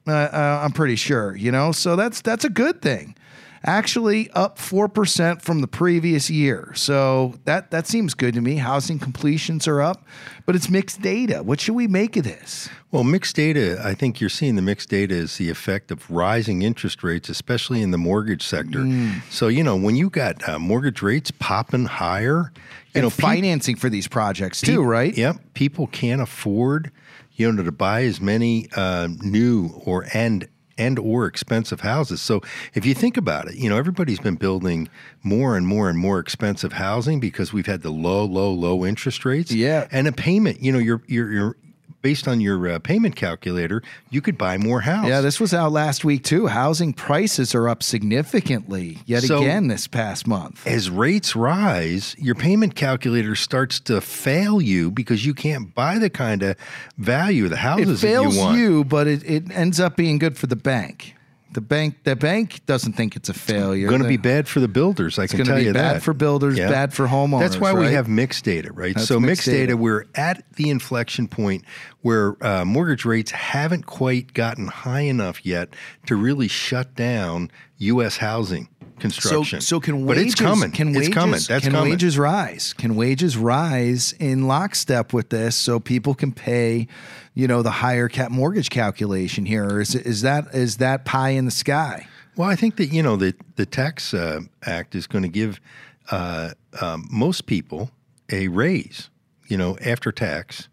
Uh, 0.05 0.11
uh, 0.11 0.61
I'm 0.65 0.73
pretty 0.73 0.97
sure, 0.97 1.33
you 1.33 1.49
know, 1.49 1.71
so 1.71 1.95
that's 1.95 2.19
that's 2.19 2.43
a 2.43 2.49
good 2.49 2.81
thing. 2.81 3.15
Actually, 3.63 4.29
up 4.31 4.57
four 4.57 4.87
percent 4.87 5.41
from 5.41 5.61
the 5.61 5.67
previous 5.67 6.29
year, 6.29 6.71
so 6.75 7.35
that 7.45 7.69
that 7.69 7.85
seems 7.85 8.15
good 8.15 8.33
to 8.33 8.41
me. 8.41 8.55
Housing 8.55 8.97
completions 8.97 9.67
are 9.67 9.81
up, 9.81 10.03
but 10.45 10.55
it's 10.55 10.67
mixed 10.69 11.01
data. 11.01 11.43
What 11.43 11.59
should 11.59 11.75
we 11.75 11.87
make 11.87 12.17
of 12.17 12.23
this? 12.23 12.69
Well, 12.89 13.03
mixed 13.03 13.35
data, 13.35 13.79
I 13.83 13.93
think 13.93 14.19
you're 14.19 14.31
seeing 14.31 14.55
the 14.55 14.61
mixed 14.61 14.89
data 14.89 15.13
is 15.13 15.37
the 15.37 15.49
effect 15.49 15.91
of 15.91 16.09
rising 16.09 16.63
interest 16.63 17.03
rates, 17.03 17.29
especially 17.29 17.81
in 17.81 17.91
the 17.91 17.97
mortgage 17.97 18.43
sector. 18.43 18.79
Mm. 18.79 19.21
So, 19.29 19.47
you 19.47 19.63
know, 19.63 19.75
when 19.75 19.95
you 19.95 20.09
got 20.09 20.49
uh, 20.49 20.59
mortgage 20.59 21.01
rates 21.01 21.31
popping 21.31 21.85
higher, 21.85 22.51
you 22.93 22.99
You 22.99 23.01
know, 23.03 23.09
financing 23.09 23.77
for 23.77 23.89
these 23.89 24.07
projects 24.07 24.59
too, 24.59 24.83
right? 24.83 25.15
Yep. 25.15 25.53
People 25.53 25.87
can't 25.87 26.21
afford, 26.21 26.91
you 27.33 27.49
know, 27.49 27.63
to 27.63 27.71
buy 27.71 28.03
as 28.03 28.19
many 28.19 28.67
uh, 28.75 29.07
new 29.21 29.69
or 29.85 30.05
and 30.13 30.49
and 30.81 30.97
or 30.97 31.25
expensive 31.27 31.81
houses. 31.81 32.21
So 32.21 32.41
if 32.73 32.85
you 32.85 32.93
think 32.93 33.17
about 33.17 33.47
it, 33.47 33.55
you 33.55 33.69
know, 33.69 33.77
everybody's 33.77 34.19
been 34.19 34.35
building 34.35 34.89
more 35.23 35.55
and 35.55 35.67
more 35.67 35.89
and 35.89 35.97
more 35.97 36.19
expensive 36.19 36.73
housing 36.73 37.19
because 37.19 37.53
we've 37.53 37.67
had 37.67 37.81
the 37.81 37.91
low, 37.91 38.25
low, 38.25 38.51
low 38.51 38.85
interest 38.85 39.23
rates. 39.23 39.51
Yeah. 39.51 39.87
And 39.91 40.07
a 40.07 40.11
payment, 40.11 40.61
you 40.61 40.71
know, 40.71 40.79
you're 40.79 41.01
you're 41.07 41.31
you're 41.31 41.55
based 42.01 42.27
on 42.27 42.41
your 42.41 42.67
uh, 42.67 42.79
payment 42.79 43.15
calculator, 43.15 43.81
you 44.09 44.21
could 44.21 44.37
buy 44.37 44.57
more 44.57 44.81
house. 44.81 45.07
Yeah, 45.07 45.21
this 45.21 45.39
was 45.39 45.53
out 45.53 45.71
last 45.71 46.03
week 46.03 46.23
too. 46.23 46.47
Housing 46.47 46.93
prices 46.93 47.53
are 47.55 47.69
up 47.69 47.83
significantly 47.83 48.99
yet 49.05 49.23
So- 49.23 49.39
again 49.41 49.67
this 49.67 49.87
past 49.87 50.27
month. 50.27 50.65
as 50.65 50.89
rates 50.89 51.35
rise, 51.35 52.15
your 52.17 52.35
payment 52.35 52.75
calculator 52.75 53.35
starts 53.35 53.79
to 53.81 54.01
fail 54.01 54.61
you 54.61 54.91
because 54.91 55.25
you 55.25 55.33
can't 55.33 55.73
buy 55.75 55.97
the 55.99 56.09
kind 56.09 56.43
of 56.43 56.55
value 56.97 57.45
of 57.45 57.49
the 57.51 57.55
It 57.55 57.59
houses 57.59 58.01
fails 58.01 58.33
that 58.35 58.39
you 58.39 58.45
want. 58.45 58.57
you, 58.59 58.83
but 58.83 59.07
it, 59.07 59.23
it 59.29 59.51
ends 59.51 59.79
up 59.79 59.95
being 59.95 60.17
good 60.17 60.37
for 60.37 60.47
the 60.47 60.55
bank. 60.55 61.15
The 61.53 61.61
bank 61.61 62.03
the 62.03 62.15
bank 62.15 62.65
doesn't 62.65 62.93
think 62.93 63.15
it's 63.15 63.29
a 63.29 63.33
failure. 63.33 63.87
Going 63.89 64.01
to 64.01 64.07
be 64.07 64.17
bad 64.17 64.47
for 64.47 64.59
the 64.59 64.67
builders. 64.67 65.19
I 65.19 65.27
can 65.27 65.45
tell 65.45 65.57
be 65.57 65.65
you 65.65 65.73
bad 65.73 65.97
that. 65.97 66.03
for 66.03 66.13
builders, 66.13 66.57
bad 66.57 66.93
for 66.93 67.07
homeowners, 67.07 67.39
That's 67.41 67.57
why 67.57 67.73
we 67.73 67.91
have 67.91 68.07
mixed 68.07 68.45
data, 68.45 68.71
right? 68.71 68.95
That's 68.95 69.07
so 69.07 69.19
mixed 69.19 69.27
mixed 69.27 69.45
data, 69.47 69.67
data. 69.67 69.77
we're 69.77 70.05
at 70.15 70.43
the 70.55 70.69
inflection 70.69 71.27
point 71.27 71.65
where 72.01 72.41
uh, 72.43 72.63
mortgage 72.63 73.05
rates 73.05 73.31
haven't 73.31 73.85
quite 73.85 74.33
gotten 74.33 74.67
high 74.67 75.01
enough 75.01 75.45
yet 75.45 75.69
to 76.05 76.15
really 76.15 76.47
shut 76.47 76.95
down 76.95 77.51
U.S. 77.77 78.17
housing 78.17 78.69
construction. 79.01 79.61
so 79.61 79.79
can 79.79 80.05
wages? 80.05 80.07
but 80.07 80.17
it's 80.17 80.35
coming. 80.35 80.71
Can 80.71 80.95
it's 80.95 81.09
coming. 81.09 81.39
That's 81.47 81.65
can 81.65 81.73
coming. 81.73 81.91
wages 81.91 82.17
rise? 82.17 82.73
Can 82.73 82.95
wages 82.95 83.35
rise 83.35 84.13
in 84.13 84.47
lockstep 84.47 85.11
with 85.11 85.29
this 85.29 85.55
so 85.55 85.79
people 85.79 86.13
can 86.13 86.31
pay, 86.31 86.87
you 87.33 87.47
know, 87.47 87.61
the 87.61 87.71
higher 87.71 88.07
cap 88.07 88.31
mortgage 88.31 88.69
calculation 88.69 89.45
here? 89.45 89.65
Or 89.65 89.81
is 89.81 89.95
is 89.95 90.21
that 90.21 90.53
is 90.53 90.77
that 90.77 91.05
pie 91.05 91.29
in 91.29 91.45
the 91.45 91.51
sky? 91.51 92.07
Well, 92.35 92.49
I 92.49 92.55
think 92.55 92.77
that 92.77 92.87
you 92.87 93.03
know 93.03 93.15
the 93.15 93.35
the 93.55 93.65
tax 93.65 94.13
uh, 94.13 94.41
act 94.65 94.95
is 94.95 95.07
going 95.07 95.23
to 95.23 95.29
give 95.29 95.59
uh, 96.09 96.51
um, 96.81 97.07
most 97.11 97.45
people 97.45 97.91
a 98.31 98.47
raise. 98.47 99.09
You 99.47 99.57
know, 99.57 99.77
after 99.83 100.11
tax. 100.11 100.69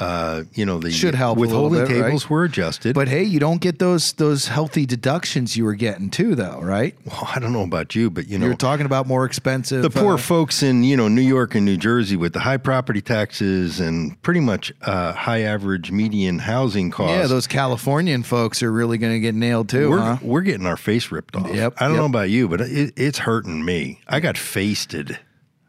Uh, 0.00 0.44
you 0.54 0.64
know 0.64 0.78
the 0.78 0.90
Should 0.90 1.14
help 1.14 1.38
withholding 1.38 1.84
bit, 1.86 1.94
right? 1.94 2.04
tables 2.04 2.28
were 2.28 2.44
adjusted. 2.44 2.94
But 2.94 3.08
hey, 3.08 3.22
you 3.22 3.38
don't 3.38 3.60
get 3.60 3.78
those 3.78 4.14
those 4.14 4.48
healthy 4.48 4.86
deductions 4.86 5.56
you 5.56 5.64
were 5.64 5.74
getting 5.74 6.10
too, 6.10 6.34
though, 6.34 6.60
right? 6.60 6.96
well, 7.04 7.28
I 7.34 7.38
don't 7.38 7.52
know 7.52 7.62
about 7.62 7.94
you, 7.94 8.10
but 8.10 8.26
you 8.26 8.38
know 8.38 8.46
You're 8.46 8.54
talking 8.54 8.86
about 8.86 9.06
more 9.06 9.24
expensive. 9.24 9.82
the 9.82 9.90
poor 9.90 10.14
uh, 10.14 10.18
folks 10.18 10.62
in 10.62 10.82
you 10.82 10.96
know 10.96 11.08
New 11.08 11.22
York 11.22 11.54
and 11.54 11.66
New 11.66 11.76
Jersey 11.76 12.16
with 12.16 12.32
the 12.32 12.40
high 12.40 12.56
property 12.56 13.02
taxes 13.02 13.80
and 13.80 14.20
pretty 14.22 14.40
much 14.40 14.72
uh, 14.82 15.12
high 15.12 15.42
average 15.42 15.90
median 15.90 16.38
housing 16.38 16.90
costs. 16.90 17.14
yeah, 17.14 17.26
those 17.26 17.46
Californian 17.46 18.22
folks 18.22 18.62
are 18.62 18.72
really 18.72 18.98
going 18.98 19.12
to 19.12 19.20
get 19.20 19.34
nailed 19.34 19.68
too, 19.68 19.90
we're 19.90 19.98
huh? 19.98 20.16
we're 20.22 20.40
getting 20.40 20.66
our 20.66 20.78
face 20.78 21.10
ripped 21.10 21.36
off. 21.36 21.54
Yep, 21.54 21.74
I 21.76 21.84
don't 21.84 21.94
yep. 21.94 22.00
know 22.00 22.06
about 22.06 22.30
you, 22.30 22.48
but 22.48 22.62
it, 22.62 22.94
it's 22.96 23.18
hurting 23.18 23.64
me. 23.64 24.00
I 24.08 24.20
got 24.20 24.38
faced. 24.38 24.92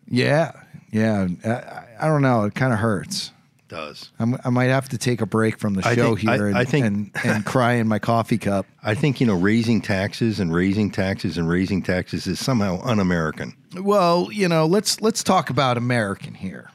Yeah, 0.07 0.51
yeah. 0.91 1.27
I, 1.45 2.05
I 2.05 2.07
don't 2.07 2.21
know. 2.21 2.43
It 2.45 2.55
kind 2.55 2.73
of 2.73 2.79
hurts. 2.79 3.31
Does 3.73 4.11
I'm, 4.19 4.37
I 4.45 4.49
might 4.49 4.69
have 4.69 4.87
to 4.89 4.97
take 4.97 5.19
a 5.21 5.25
break 5.25 5.57
from 5.57 5.73
the 5.73 5.87
I 5.87 5.95
show 5.95 6.15
think- 6.15 6.29
I- 6.29 6.35
here 6.37 6.47
and, 6.47 6.57
I 6.57 6.63
think- 6.65 6.85
and, 6.85 7.11
and 7.25 7.45
cry 7.53 7.73
in 7.73 7.87
my 7.87 7.99
coffee 7.99 8.37
cup. 8.37 8.65
I 8.83 8.93
think 8.93 9.19
you 9.19 9.27
know 9.27 9.35
raising 9.35 9.81
taxes 9.81 10.39
and 10.39 10.53
raising 10.53 10.91
taxes 10.91 11.37
and 11.37 11.49
raising 11.49 11.81
taxes 11.81 12.27
is 12.27 12.39
somehow 12.39 12.79
un-American. 12.83 13.55
Well, 13.75 14.29
you 14.31 14.47
know, 14.47 14.65
let's 14.67 15.01
let's 15.01 15.23
talk 15.23 15.49
about 15.49 15.77
American 15.77 16.33
here. 16.35 16.69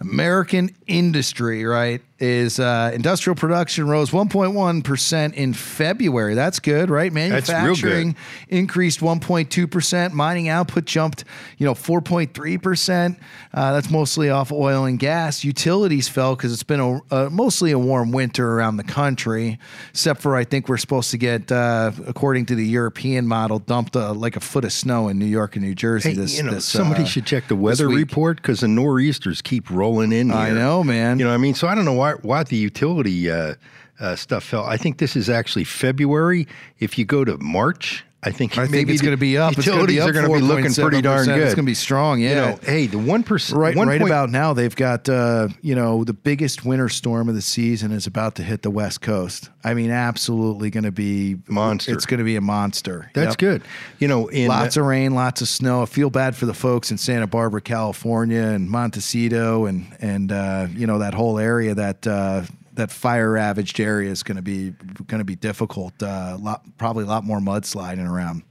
American 0.00 0.70
industry, 0.86 1.64
right? 1.64 2.02
Is 2.18 2.58
uh, 2.58 2.92
industrial 2.94 3.34
production 3.34 3.86
rose 3.88 4.10
1.1% 4.10 5.34
in 5.34 5.52
February. 5.52 6.34
That's 6.34 6.60
good, 6.60 6.88
right? 6.88 7.12
Real 7.12 7.28
good. 7.28 7.30
Manufacturing 7.30 8.16
increased 8.48 9.00
1.2%. 9.00 10.12
Mining 10.12 10.48
output 10.48 10.86
jumped, 10.86 11.24
you 11.58 11.66
know, 11.66 11.74
4.3%. 11.74 13.18
Uh, 13.52 13.72
that's 13.74 13.90
mostly 13.90 14.30
off 14.30 14.50
oil 14.50 14.86
and 14.86 14.98
gas. 14.98 15.44
Utilities 15.44 16.08
fell 16.08 16.34
because 16.34 16.54
it's 16.54 16.62
been 16.62 16.80
a, 16.80 17.00
uh, 17.10 17.28
mostly 17.30 17.70
a 17.72 17.78
warm 17.78 18.12
winter 18.12 18.50
around 18.50 18.78
the 18.78 18.84
country, 18.84 19.58
except 19.90 20.22
for 20.22 20.36
I 20.36 20.44
think 20.44 20.70
we're 20.70 20.78
supposed 20.78 21.10
to 21.10 21.18
get, 21.18 21.52
uh, 21.52 21.92
according 22.06 22.46
to 22.46 22.54
the 22.54 22.66
European 22.66 23.26
model, 23.26 23.58
dumped 23.58 23.94
uh, 23.94 24.14
like 24.14 24.36
a 24.36 24.40
foot 24.40 24.64
of 24.64 24.72
snow 24.72 25.08
in 25.08 25.18
New 25.18 25.26
York 25.26 25.54
and 25.54 25.64
New 25.66 25.74
Jersey. 25.74 26.10
Hey, 26.10 26.14
this, 26.14 26.38
you 26.38 26.44
know, 26.44 26.52
this, 26.52 26.64
somebody 26.64 27.02
uh, 27.02 27.06
should 27.06 27.26
check 27.26 27.48
the 27.48 27.56
weather 27.56 27.88
report 27.88 28.38
because 28.38 28.60
the 28.60 28.68
nor'easters 28.68 29.42
keep 29.42 29.68
rolling 29.70 30.12
in. 30.12 30.28
Here. 30.30 30.38
I 30.38 30.50
know, 30.52 30.82
man. 30.82 31.18
You 31.18 31.26
know, 31.26 31.34
I 31.34 31.36
mean, 31.36 31.54
so 31.54 31.68
I 31.68 31.74
don't 31.74 31.84
know 31.84 31.92
why 31.92 32.05
why 32.14 32.42
the 32.44 32.56
utility 32.56 33.30
uh, 33.30 33.54
uh, 34.00 34.16
stuff 34.16 34.44
fell. 34.44 34.64
I 34.64 34.76
think 34.76 34.98
this 34.98 35.16
is 35.16 35.28
actually 35.28 35.64
February. 35.64 36.46
If 36.78 36.98
you 36.98 37.04
go 37.04 37.24
to 37.24 37.36
March, 37.38 38.04
I 38.26 38.32
think 38.32 38.58
I 38.58 38.62
think 38.62 38.72
maybe 38.72 38.92
it's 38.92 39.02
going 39.02 39.12
to 39.14 39.16
be 39.16 39.38
up. 39.38 39.52
It's 39.52 39.64
gonna 39.64 39.76
Utilities 39.82 39.96
be 39.96 40.00
up 40.00 40.08
are 40.08 40.12
going 40.12 40.26
to 40.26 40.34
be 40.34 40.40
looking 40.40 40.74
pretty 40.74 41.00
darn 41.00 41.26
good. 41.26 41.38
It's 41.38 41.54
going 41.54 41.64
to 41.64 41.70
be 41.70 41.74
strong. 41.74 42.18
Yeah. 42.20 42.28
You 42.28 42.34
know, 42.34 42.58
hey, 42.64 42.86
the 42.88 42.98
one 42.98 43.22
percent, 43.22 43.58
Right, 43.60 43.76
right 43.76 44.00
point- 44.00 44.02
about 44.02 44.30
now, 44.30 44.52
they've 44.52 44.74
got 44.74 45.08
uh, 45.08 45.48
you 45.62 45.76
know 45.76 46.02
the 46.02 46.12
biggest 46.12 46.64
winter 46.64 46.88
storm 46.88 47.28
of 47.28 47.36
the 47.36 47.40
season 47.42 47.92
is 47.92 48.06
about 48.08 48.34
to 48.36 48.42
hit 48.42 48.62
the 48.62 48.70
West 48.70 49.00
Coast. 49.00 49.50
I 49.62 49.74
mean, 49.74 49.90
absolutely 49.92 50.70
going 50.70 50.84
to 50.84 50.92
be 50.92 51.36
Monster. 51.46 51.92
It's 51.92 52.04
going 52.06 52.18
to 52.18 52.24
be 52.24 52.34
a 52.36 52.40
monster. 52.40 53.10
That's 53.14 53.32
Yep. 53.34 53.38
good. 53.38 53.62
You 54.00 54.08
know, 54.08 54.26
in 54.28 54.48
Lots 54.48 54.76
of 54.76 54.84
rain, 54.86 55.14
lots 55.14 55.40
of 55.40 55.48
snow. 55.48 55.82
I 55.82 55.86
feel 55.86 56.10
bad 56.10 56.34
for 56.36 56.46
the 56.46 56.54
folks 56.54 56.90
in 56.90 56.98
Santa 56.98 57.26
Barbara, 57.28 57.60
California, 57.60 58.42
and 58.42 58.68
Montecito, 58.68 59.66
and 59.66 59.86
and 60.00 60.32
uh, 60.32 60.66
you 60.74 60.86
know 60.88 60.98
that 60.98 61.14
whole 61.14 61.38
area 61.38 61.74
that 61.76 62.04
uh, 62.06 62.42
that 62.76 62.90
fire 62.90 63.32
ravaged 63.32 63.80
area 63.80 64.10
is 64.10 64.22
going 64.22 64.36
to 64.36 64.42
be 64.42 64.70
going 65.06 65.18
to 65.18 65.24
be 65.24 65.36
difficult. 65.36 66.00
Uh, 66.02 66.38
lot, 66.40 66.62
probably 66.78 67.04
a 67.04 67.06
lot 67.06 67.24
more 67.24 67.40
mudsliding 67.40 68.08
around. 68.08 68.42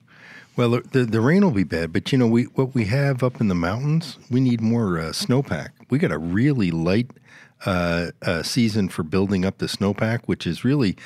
Well, 0.57 0.69
the, 0.71 0.81
the 0.91 1.05
the 1.05 1.21
rain 1.21 1.43
will 1.43 1.51
be 1.51 1.63
bad, 1.63 1.91
but 1.91 2.11
you 2.11 2.17
know 2.17 2.27
we 2.27 2.43
what 2.43 2.73
we 2.75 2.85
have 2.85 3.23
up 3.23 3.41
in 3.41 3.47
the 3.47 3.55
mountains, 3.55 4.17
we 4.29 4.39
need 4.39 4.61
more 4.61 4.99
uh, 4.99 5.05
snowpack. 5.09 5.69
We 5.89 5.99
got 5.99 6.11
a 6.11 6.17
really 6.17 6.71
light 6.71 7.11
uh, 7.65 8.11
uh, 8.21 8.43
season 8.43 8.89
for 8.89 9.03
building 9.03 9.45
up 9.45 9.57
the 9.57 9.65
snowpack, 9.67 10.21
which 10.25 10.45
is 10.45 10.63
really 10.63 10.97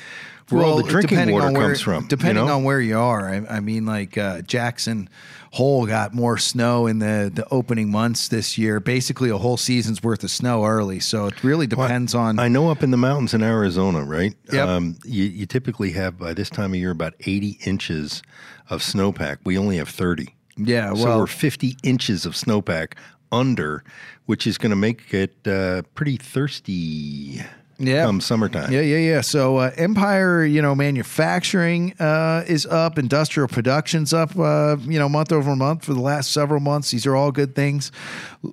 where 0.50 0.64
all 0.64 0.76
the 0.76 0.82
drinking 0.82 1.30
water 1.30 1.52
where, 1.52 1.68
comes 1.68 1.80
from. 1.80 2.02
you 2.02 2.08
Depending 2.08 2.46
know? 2.46 2.56
on 2.56 2.64
where 2.64 2.80
you 2.80 2.98
are, 2.98 3.28
I, 3.28 3.36
I 3.48 3.60
mean, 3.60 3.86
like 3.86 4.18
uh, 4.18 4.42
Jackson 4.42 5.08
Hole 5.52 5.86
got 5.86 6.12
more 6.12 6.38
snow 6.38 6.86
in 6.86 6.98
the 6.98 7.30
the 7.32 7.46
opening 7.50 7.90
months 7.90 8.28
this 8.28 8.58
year. 8.58 8.80
Basically, 8.80 9.30
a 9.30 9.38
whole 9.38 9.56
season's 9.56 10.02
worth 10.02 10.24
of 10.24 10.30
snow 10.30 10.64
early. 10.64 11.00
So 11.00 11.26
it 11.26 11.42
really 11.44 11.66
depends 11.66 12.14
on. 12.14 12.38
I 12.38 12.48
know 12.48 12.70
up 12.70 12.82
in 12.82 12.90
the 12.90 12.96
mountains 12.96 13.32
in 13.32 13.42
Arizona, 13.42 14.04
right? 14.04 14.34
Yep. 14.52 14.68
Um, 14.68 14.98
you, 15.04 15.24
you 15.24 15.46
typically 15.46 15.92
have 15.92 16.18
by 16.18 16.34
this 16.34 16.50
time 16.50 16.72
of 16.72 16.76
year 16.80 16.90
about 16.90 17.14
80 17.20 17.58
inches 17.64 18.22
of 18.68 18.82
snowpack. 18.82 19.38
We 19.44 19.56
only 19.56 19.76
have 19.78 19.88
30. 19.88 20.34
yeah, 20.56 20.92
well, 20.92 21.02
so 21.02 21.18
we're 21.18 21.26
50 21.26 21.76
inches 21.82 22.26
of 22.26 22.34
snowpack 22.34 22.94
under, 23.32 23.84
which 24.30 24.46
is 24.46 24.56
going 24.58 24.70
to 24.70 24.76
make 24.76 25.12
it 25.12 25.34
uh, 25.48 25.82
pretty 25.96 26.16
thirsty 26.16 27.42
Yeah. 27.78 28.04
come 28.04 28.20
summertime. 28.20 28.70
Yeah, 28.70 28.82
yeah, 28.82 28.98
yeah. 28.98 29.20
So 29.22 29.56
uh, 29.56 29.70
Empire, 29.76 30.44
you 30.44 30.62
know, 30.62 30.74
manufacturing 30.74 31.94
uh, 31.98 32.44
is 32.46 32.64
up, 32.66 32.96
industrial 32.98 33.48
production's 33.48 34.12
up, 34.12 34.38
uh, 34.38 34.76
you 34.82 34.98
know, 35.00 35.08
month 35.08 35.32
over 35.32 35.56
month 35.56 35.84
for 35.86 35.94
the 35.94 36.00
last 36.00 36.30
several 36.30 36.60
months. 36.60 36.90
These 36.92 37.06
are 37.06 37.16
all 37.16 37.32
good 37.32 37.54
things. 37.56 37.90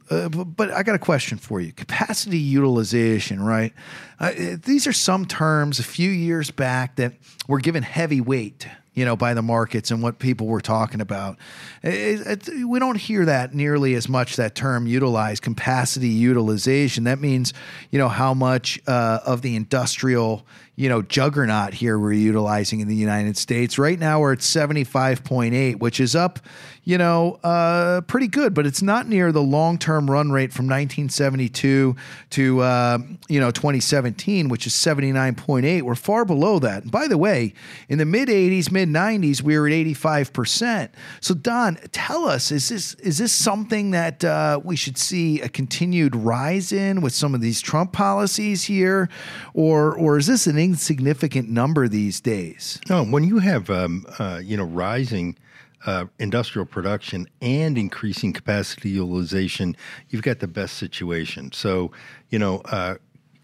Uh, 0.09 0.29
but, 0.29 0.45
but 0.45 0.71
I 0.71 0.81
got 0.81 0.95
a 0.95 0.99
question 1.11 1.37
for 1.37 1.61
you: 1.61 1.71
capacity 1.73 2.39
utilization, 2.39 3.43
right? 3.43 3.71
Uh, 4.19 4.31
these 4.63 4.87
are 4.87 4.93
some 4.93 5.25
terms 5.25 5.77
a 5.79 5.83
few 5.83 6.09
years 6.09 6.49
back 6.51 6.95
that 6.95 7.13
were 7.47 7.59
given 7.59 7.83
heavy 7.83 8.19
weight. 8.21 8.67
You 8.97 9.05
know, 9.05 9.15
by 9.15 9.35
the 9.35 9.43
markets 9.43 9.91
and 9.91 10.01
what 10.01 10.17
people 10.17 10.47
were 10.47 10.59
talking 10.59 11.01
about. 11.01 11.37
It, 11.83 12.47
it, 12.47 12.67
we 12.67 12.79
don't 12.79 12.97
hear 12.97 13.25
that 13.25 13.53
nearly 13.53 13.93
as 13.93 14.09
much. 14.09 14.37
That 14.37 14.55
term 14.55 14.87
utilized, 14.87 15.43
capacity 15.43 16.07
utilization. 16.07 17.03
That 17.03 17.19
means, 17.19 17.53
you 17.91 17.99
know, 17.99 18.09
how 18.09 18.33
much 18.33 18.79
uh, 18.87 19.19
of 19.23 19.43
the 19.43 19.55
industrial 19.55 20.47
you 20.77 20.87
know 20.87 21.01
juggernaut 21.01 21.73
here 21.73 21.97
we're 21.97 22.13
utilizing 22.13 22.79
in 22.79 22.87
the 22.87 22.95
United 22.95 23.35
States. 23.35 23.77
Right 23.79 23.99
now 23.99 24.19
we're 24.19 24.33
at 24.33 24.39
75.8, 24.39 25.79
which 25.79 25.99
is 25.99 26.15
up, 26.15 26.39
you 26.83 26.99
know, 26.99 27.39
uh, 27.43 28.01
pretty 28.01 28.27
good, 28.27 28.53
but 28.53 28.67
it's 28.67 28.83
not 28.83 29.07
near 29.07 29.31
the 29.31 29.41
long-term 29.41 30.09
run 30.09 30.31
rate 30.31 30.53
from 30.53 30.67
1972 30.67 31.95
to 32.29 32.59
uh, 32.61 32.99
you 33.27 33.39
know 33.39 33.49
2017, 33.49 34.49
which 34.49 34.67
is 34.67 34.73
79.8. 34.73 35.81
We're 35.81 35.95
far 35.95 36.25
below 36.25 36.59
that. 36.59 36.83
And 36.83 36.91
by 36.91 37.07
the 37.07 37.17
way, 37.17 37.55
in 37.89 37.97
the 37.97 38.05
mid 38.05 38.29
80s, 38.29 38.71
mid 38.71 38.87
90s, 38.87 39.41
we 39.41 39.57
were 39.57 39.65
at 39.67 39.73
85 39.73 40.31
percent. 40.31 40.91
So 41.21 41.33
Don, 41.33 41.77
tell 41.91 42.25
us, 42.25 42.51
is 42.51 42.69
this 42.69 42.93
is 42.95 43.17
this 43.17 43.33
something 43.33 43.89
that 43.91 44.23
uh, 44.23 44.61
we 44.63 44.75
should 44.75 44.99
see 44.99 45.41
a 45.41 45.49
continued 45.49 46.15
rise 46.15 46.71
in 46.71 47.01
with 47.01 47.13
some 47.13 47.33
of 47.33 47.41
these 47.41 47.61
Trump 47.61 47.93
policies 47.93 48.65
here, 48.65 49.09
or 49.55 49.95
or 49.97 50.19
is 50.19 50.27
this 50.27 50.45
an 50.45 50.66
insignificant 50.67 51.49
number 51.49 51.87
these 51.87 52.19
days. 52.19 52.79
No, 52.89 53.05
when 53.05 53.23
you 53.23 53.39
have 53.39 53.69
um, 53.69 54.05
uh, 54.19 54.41
you 54.43 54.57
know 54.57 54.65
rising 54.65 55.37
uh, 55.85 56.05
industrial 56.19 56.65
production 56.65 57.27
and 57.41 57.77
increasing 57.77 58.33
capacity 58.33 58.89
utilization, 58.89 59.77
you've 60.09 60.23
got 60.23 60.39
the 60.39 60.47
best 60.47 60.75
situation. 60.75 61.51
So 61.51 61.91
you 62.29 62.39
know. 62.39 62.59
Uh, 62.65 62.95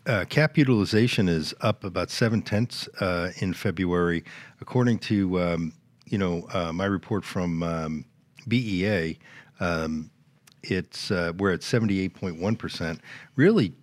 uh 0.05 0.25
cap 0.25 0.57
utilization 0.57 1.29
is 1.29 1.53
up 1.61 1.85
about 1.85 2.09
seven 2.09 2.41
tenths 2.41 2.89
uh, 2.99 3.31
in 3.37 3.53
February, 3.53 4.21
according 4.59 4.99
to 4.99 5.39
um, 5.39 5.71
you 6.05 6.17
know 6.17 6.45
uh, 6.53 6.73
my 6.73 6.83
report 6.83 7.23
from 7.23 7.63
um, 7.63 8.05
BEA. 8.49 9.17
Um, 9.61 10.11
it's 10.61 11.09
we're 11.39 11.53
at 11.53 11.63
seventy 11.63 12.01
eight 12.01 12.15
point 12.15 12.37
one 12.41 12.57
percent. 12.57 12.99
Really 13.37 13.73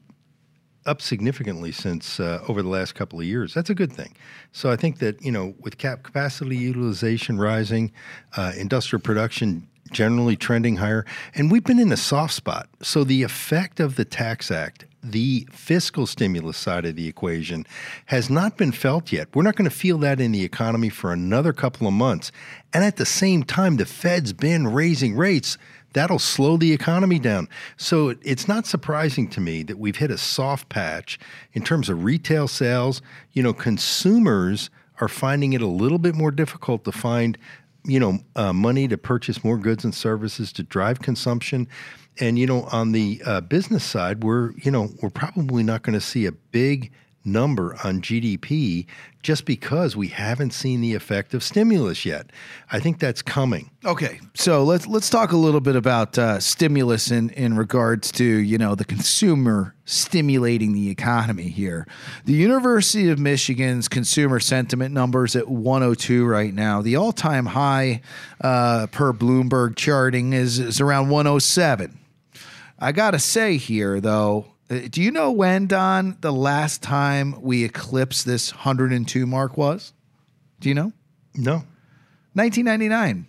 up 0.87 1.03
significantly 1.03 1.73
since 1.73 2.21
uh, 2.21 2.43
over 2.49 2.63
the 2.63 2.69
last 2.69 2.95
couple 2.95 3.21
of 3.21 3.27
years. 3.27 3.55
That's 3.55 3.71
a 3.71 3.75
good 3.75 3.93
thing. 3.93 4.15
So 4.53 4.71
I 4.71 4.77
think 4.77 4.99
that 4.99 5.23
you 5.23 5.33
know, 5.33 5.55
with 5.61 5.79
cap 5.79 6.03
capacity 6.03 6.57
utilization 6.57 7.39
rising, 7.39 7.93
uh, 8.37 8.53
industrial 8.57 9.01
production 9.01 9.67
generally 9.91 10.37
trending 10.37 10.77
higher, 10.77 11.05
and 11.35 11.51
we've 11.51 11.65
been 11.65 11.79
in 11.79 11.93
a 11.93 11.97
soft 11.97 12.35
spot. 12.35 12.69
So 12.81 13.05
the 13.05 13.23
effect 13.23 13.81
of 13.81 13.97
the 13.97 14.05
tax 14.05 14.51
act. 14.51 14.87
The 15.03 15.49
fiscal 15.51 16.07
stimulus 16.07 16.59
side 16.59 16.85
of 16.85 16.95
the 16.95 17.09
equation 17.09 17.67
has 18.07 18.29
not 18.29 18.59
been 18.59 18.71
felt 18.71 19.11
yet. 19.11 19.29
We're 19.35 19.45
not 19.45 19.57
going 19.57 19.69
to 19.69 19.75
feel 19.75 19.97
that 19.99 20.21
in 20.21 20.33
the 20.33 20.45
economy 20.45 20.91
for 20.91 21.11
another 21.11 21.55
couple 21.55 21.87
of 21.87 21.95
months. 21.95 22.31
And 22.75 22.85
at 22.85 22.99
the 22.99 23.07
same 23.07 23.43
time, 23.43 23.79
the 23.79 23.87
Fed's 23.87 24.35
been 24.35 24.69
raising 24.69 25.17
rates 25.17 25.57
that'll 25.92 26.18
slow 26.18 26.56
the 26.56 26.73
economy 26.73 27.18
down. 27.18 27.49
So 27.76 28.14
it's 28.23 28.49
not 28.49 28.66
surprising 28.66 29.28
to 29.30 29.40
me 29.40 29.62
that 29.64 29.78
we've 29.78 29.97
hit 29.97 30.11
a 30.11 30.18
soft 30.18 30.68
patch 30.68 31.18
in 31.52 31.62
terms 31.62 31.88
of 31.88 32.04
retail 32.04 32.49
sales. 32.49 33.02
You 33.32 33.42
know, 33.42 33.52
consumers 33.52 34.70
are 35.00 35.09
finding 35.09 35.52
it 35.52 35.62
a 35.62 35.66
little 35.66 35.99
bit 35.99 36.14
more 36.14 36.30
difficult 36.30 36.85
to 36.85 36.92
find, 36.92 37.38
you 37.85 37.99
know, 37.99 38.18
uh, 38.37 38.52
money 38.52 38.87
to 38.88 38.99
purchase 38.99 39.42
more 39.42 39.59
goods 39.59 39.85
and 39.85 39.94
services 39.94 40.52
to 40.52 40.62
drive 40.62 41.00
consumption. 41.00 41.66
And 42.18 42.38
you 42.38 42.47
know, 42.47 42.64
on 42.64 42.92
the 42.92 43.23
uh, 43.25 43.40
business 43.40 43.85
side, 43.85 44.23
we're 44.23 44.52
you 44.56 44.70
know 44.70 44.90
we're 45.00 45.11
probably 45.11 45.62
not 45.62 45.82
going 45.82 45.94
to 45.94 46.04
see 46.04 46.26
a 46.26 46.32
big 46.32 46.92
number 47.25 47.77
on 47.85 48.00
GDP 48.00 48.87
just 49.23 49.45
because 49.45 49.95
we 49.95 50.09
haven't 50.09 50.53
seen 50.53 50.81
the 50.81 50.95
effect 50.95 51.35
of 51.35 51.45
stimulus 51.45 52.07
yet. 52.07 52.31
I 52.73 52.81
think 52.81 52.99
that's 52.99 53.21
coming. 53.21 53.71
Okay, 53.85 54.21
so 54.35 54.65
let's 54.65 54.87
let's 54.87 55.11
talk 55.11 55.33
a 55.33 55.37
little 55.37 55.61
bit 55.61 55.77
about 55.77 56.17
uh, 56.19 56.41
stimulus 56.41 57.11
in 57.11 57.31
in 57.31 57.57
regards 57.57 58.11
to 58.12 58.25
you 58.25 58.57
know 58.57 58.75
the 58.75 58.85
consumer 58.85 59.75
stimulating 59.85 60.73
the 60.73 60.89
economy 60.91 61.49
here. 61.49 61.87
The 62.25 62.33
University 62.33 63.11
of 63.11 63.19
Michigan's 63.19 63.89
consumer 63.89 64.41
sentiment 64.41 64.95
numbers 64.95 65.37
at 65.37 65.49
102 65.49 66.25
right 66.25 66.55
now. 66.55 66.81
The 66.81 66.97
all 66.97 67.12
time 67.12 67.47
high 67.47 68.00
uh, 68.41 68.87
per 68.89 69.12
Bloomberg 69.12 69.77
charting 69.77 70.33
is 70.33 70.59
is 70.59 70.81
around 70.81 71.11
107. 71.11 71.99
I 72.79 72.92
gotta 72.92 73.18
say 73.18 73.59
here 73.59 74.01
though 74.01 74.47
Uh, 74.70 74.80
do 74.88 75.02
you 75.02 75.11
know 75.11 75.33
when, 75.33 75.66
Don, 75.66 76.16
the 76.20 76.33
last 76.33 76.83
time 76.83 77.40
we 77.42 77.64
eclipsed 77.64 78.24
this 78.24 78.54
102 78.54 79.26
mark 79.26 79.56
was? 79.56 79.92
Do 80.61 80.68
you 80.68 80.74
know? 80.74 80.92
No. 81.35 81.64
1999. 82.35 83.26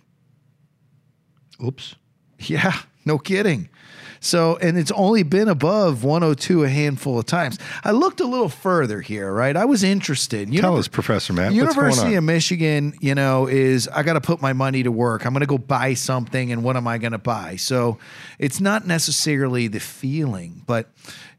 Oops. 1.64 1.94
Yeah, 2.38 2.72
no 3.04 3.18
kidding. 3.18 3.68
So, 4.18 4.56
and 4.56 4.78
it's 4.78 4.92
only 4.92 5.24
been 5.24 5.48
above 5.48 6.04
102 6.04 6.62
a 6.62 6.68
handful 6.68 7.18
of 7.18 7.26
times. 7.26 7.58
I 7.82 7.90
looked 7.90 8.20
a 8.20 8.24
little 8.24 8.48
further 8.48 9.00
here, 9.00 9.32
right? 9.32 9.56
I 9.56 9.64
was 9.64 9.82
interested. 9.82 10.52
Tell 10.52 10.76
us, 10.76 10.86
Professor 10.86 11.32
Matt. 11.32 11.52
University 11.52 12.14
of 12.14 12.22
Michigan, 12.22 12.94
you 13.00 13.16
know, 13.16 13.48
is 13.48 13.88
I 13.88 14.04
got 14.04 14.12
to 14.12 14.20
put 14.20 14.40
my 14.40 14.52
money 14.52 14.84
to 14.84 14.92
work. 14.92 15.26
I'm 15.26 15.32
going 15.32 15.40
to 15.40 15.46
go 15.46 15.58
buy 15.58 15.94
something, 15.94 16.52
and 16.52 16.62
what 16.62 16.76
am 16.76 16.86
I 16.86 16.98
going 16.98 17.12
to 17.12 17.18
buy? 17.18 17.56
So, 17.56 17.98
it's 18.38 18.60
not 18.60 18.86
necessarily 18.86 19.66
the 19.66 19.80
feeling, 19.80 20.62
but 20.66 20.88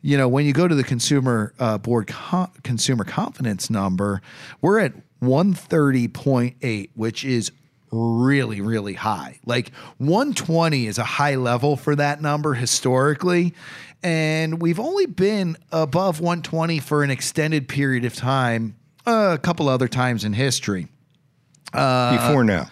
you 0.03 0.17
know, 0.17 0.27
when 0.27 0.45
you 0.45 0.51
go 0.51 0.67
to 0.67 0.75
the 0.75 0.83
consumer 0.83 1.53
uh, 1.57 1.77
board 1.77 2.07
co- 2.07 2.51
consumer 2.63 3.05
confidence 3.05 3.69
number, 3.69 4.21
we're 4.61 4.79
at 4.79 4.93
130.8, 5.21 6.89
which 6.93 7.23
is 7.23 7.51
really, 7.89 8.59
really 8.59 8.95
high. 8.95 9.39
Like 9.45 9.71
120 9.99 10.87
is 10.87 10.97
a 10.97 11.05
high 11.05 11.35
level 11.35 11.77
for 11.77 11.95
that 11.95 12.21
number 12.21 12.53
historically. 12.53 13.53
And 14.03 14.61
we've 14.61 14.79
only 14.79 15.05
been 15.05 15.55
above 15.71 16.19
120 16.19 16.79
for 16.79 17.03
an 17.03 17.09
extended 17.09 17.69
period 17.69 18.03
of 18.03 18.13
time, 18.13 18.75
uh, 19.07 19.31
a 19.33 19.37
couple 19.37 19.69
other 19.69 19.87
times 19.87 20.25
in 20.25 20.33
history. 20.33 20.89
Uh, 21.73 22.27
Before 22.27 22.43
now 22.43 22.67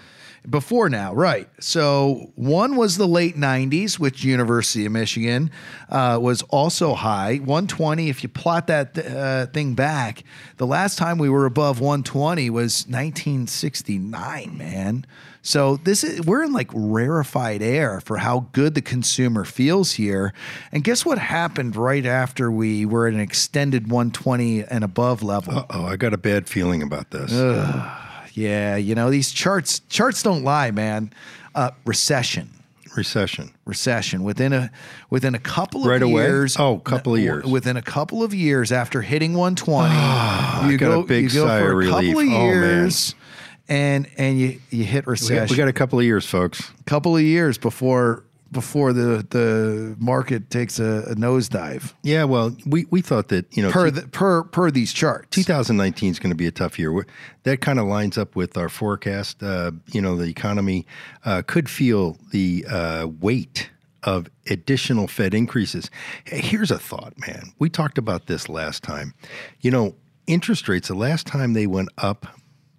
before 0.49 0.89
now, 0.89 1.13
right? 1.13 1.47
So 1.59 2.31
one 2.35 2.75
was 2.75 2.97
the 2.97 3.07
late 3.07 3.35
'90s, 3.35 3.99
which 3.99 4.23
University 4.23 4.85
of 4.85 4.91
Michigan 4.91 5.51
uh, 5.89 6.17
was 6.21 6.41
also 6.43 6.93
high, 6.95 7.37
120. 7.37 8.09
If 8.09 8.23
you 8.23 8.29
plot 8.29 8.67
that 8.67 8.97
uh, 8.97 9.45
thing 9.47 9.75
back, 9.75 10.23
the 10.57 10.67
last 10.67 10.97
time 10.97 11.17
we 11.17 11.29
were 11.29 11.45
above 11.45 11.79
120 11.79 12.49
was 12.49 12.85
1969. 12.87 14.57
Man, 14.57 15.05
so 15.41 15.77
this 15.77 16.03
is 16.03 16.25
we're 16.25 16.43
in 16.43 16.53
like 16.53 16.69
rarefied 16.73 17.61
air 17.61 18.01
for 18.01 18.17
how 18.17 18.47
good 18.51 18.75
the 18.75 18.81
consumer 18.81 19.43
feels 19.45 19.93
here. 19.93 20.33
And 20.71 20.83
guess 20.83 21.05
what 21.05 21.19
happened 21.19 21.75
right 21.75 22.05
after 22.05 22.51
we 22.51 22.85
were 22.85 23.07
at 23.07 23.13
an 23.13 23.19
extended 23.19 23.83
120 23.91 24.63
and 24.63 24.83
above 24.83 25.23
level? 25.23 25.65
oh, 25.69 25.85
I 25.85 25.97
got 25.97 26.13
a 26.13 26.17
bad 26.17 26.49
feeling 26.49 26.81
about 26.81 27.11
this. 27.11 27.31
Ugh. 27.31 28.07
Yeah, 28.33 28.75
you 28.75 28.95
know 28.95 29.09
these 29.09 29.31
charts 29.31 29.79
charts 29.89 30.23
don't 30.23 30.43
lie, 30.43 30.71
man. 30.71 31.13
Uh, 31.53 31.71
recession. 31.85 32.49
Recession. 32.95 33.53
Recession 33.65 34.23
within 34.23 34.51
a 34.51 34.71
within 35.09 35.33
a 35.33 35.39
couple 35.39 35.81
of 35.81 35.87
right 35.87 36.05
years. 36.05 36.57
Away? 36.57 36.65
Oh, 36.65 36.79
couple 36.79 37.15
of 37.15 37.21
years. 37.21 37.45
Within 37.45 37.77
a 37.77 37.81
couple 37.81 38.21
of 38.23 38.33
years 38.33 38.71
after 38.71 39.01
hitting 39.01 39.33
120, 39.33 39.89
oh, 39.93 40.69
you, 40.69 40.77
go, 40.77 41.05
you 41.07 41.29
go 41.29 41.47
for 41.47 41.81
a 41.81 41.87
couple 41.87 42.19
of 42.19 42.25
years, 42.25 43.15
oh, 43.17 43.63
and 43.69 44.07
and 44.17 44.39
you 44.39 44.59
you 44.69 44.83
hit 44.83 45.07
recession. 45.07 45.35
We 45.35 45.39
got, 45.39 45.49
we 45.51 45.57
got 45.57 45.67
a 45.69 45.73
couple 45.73 45.99
of 45.99 46.05
years, 46.05 46.25
folks. 46.25 46.69
A 46.79 46.83
couple 46.83 47.15
of 47.15 47.23
years 47.23 47.57
before 47.57 48.25
before 48.51 48.93
the 48.93 49.25
the 49.29 49.95
market 49.99 50.49
takes 50.49 50.79
a, 50.79 51.03
a 51.07 51.15
nosedive. 51.15 51.93
Yeah, 52.03 52.25
well, 52.25 52.55
we, 52.65 52.85
we 52.89 53.01
thought 53.01 53.29
that 53.29 53.45
you 53.55 53.63
know 53.63 53.71
per 53.71 53.89
the, 53.89 54.07
per 54.07 54.43
per 54.43 54.71
these 54.71 54.93
charts, 54.93 55.29
2019 55.31 56.11
is 56.11 56.19
going 56.19 56.31
to 56.31 56.35
be 56.35 56.47
a 56.47 56.51
tough 56.51 56.77
year. 56.77 57.05
That 57.43 57.61
kind 57.61 57.79
of 57.79 57.87
lines 57.87 58.17
up 58.17 58.35
with 58.35 58.57
our 58.57 58.69
forecast. 58.69 59.41
Uh, 59.41 59.71
you 59.91 60.01
know, 60.01 60.17
the 60.17 60.25
economy 60.25 60.85
uh, 61.25 61.41
could 61.45 61.69
feel 61.69 62.17
the 62.31 62.65
uh, 62.69 63.07
weight 63.19 63.69
of 64.03 64.29
additional 64.49 65.07
Fed 65.07 65.33
increases. 65.33 65.89
Here's 66.25 66.71
a 66.71 66.79
thought, 66.79 67.13
man. 67.19 67.53
We 67.59 67.69
talked 67.69 67.97
about 67.97 68.25
this 68.25 68.49
last 68.49 68.83
time. 68.83 69.13
You 69.61 69.71
know, 69.71 69.95
interest 70.27 70.67
rates. 70.67 70.87
The 70.87 70.95
last 70.95 71.27
time 71.27 71.53
they 71.53 71.67
went 71.67 71.89
up 71.97 72.27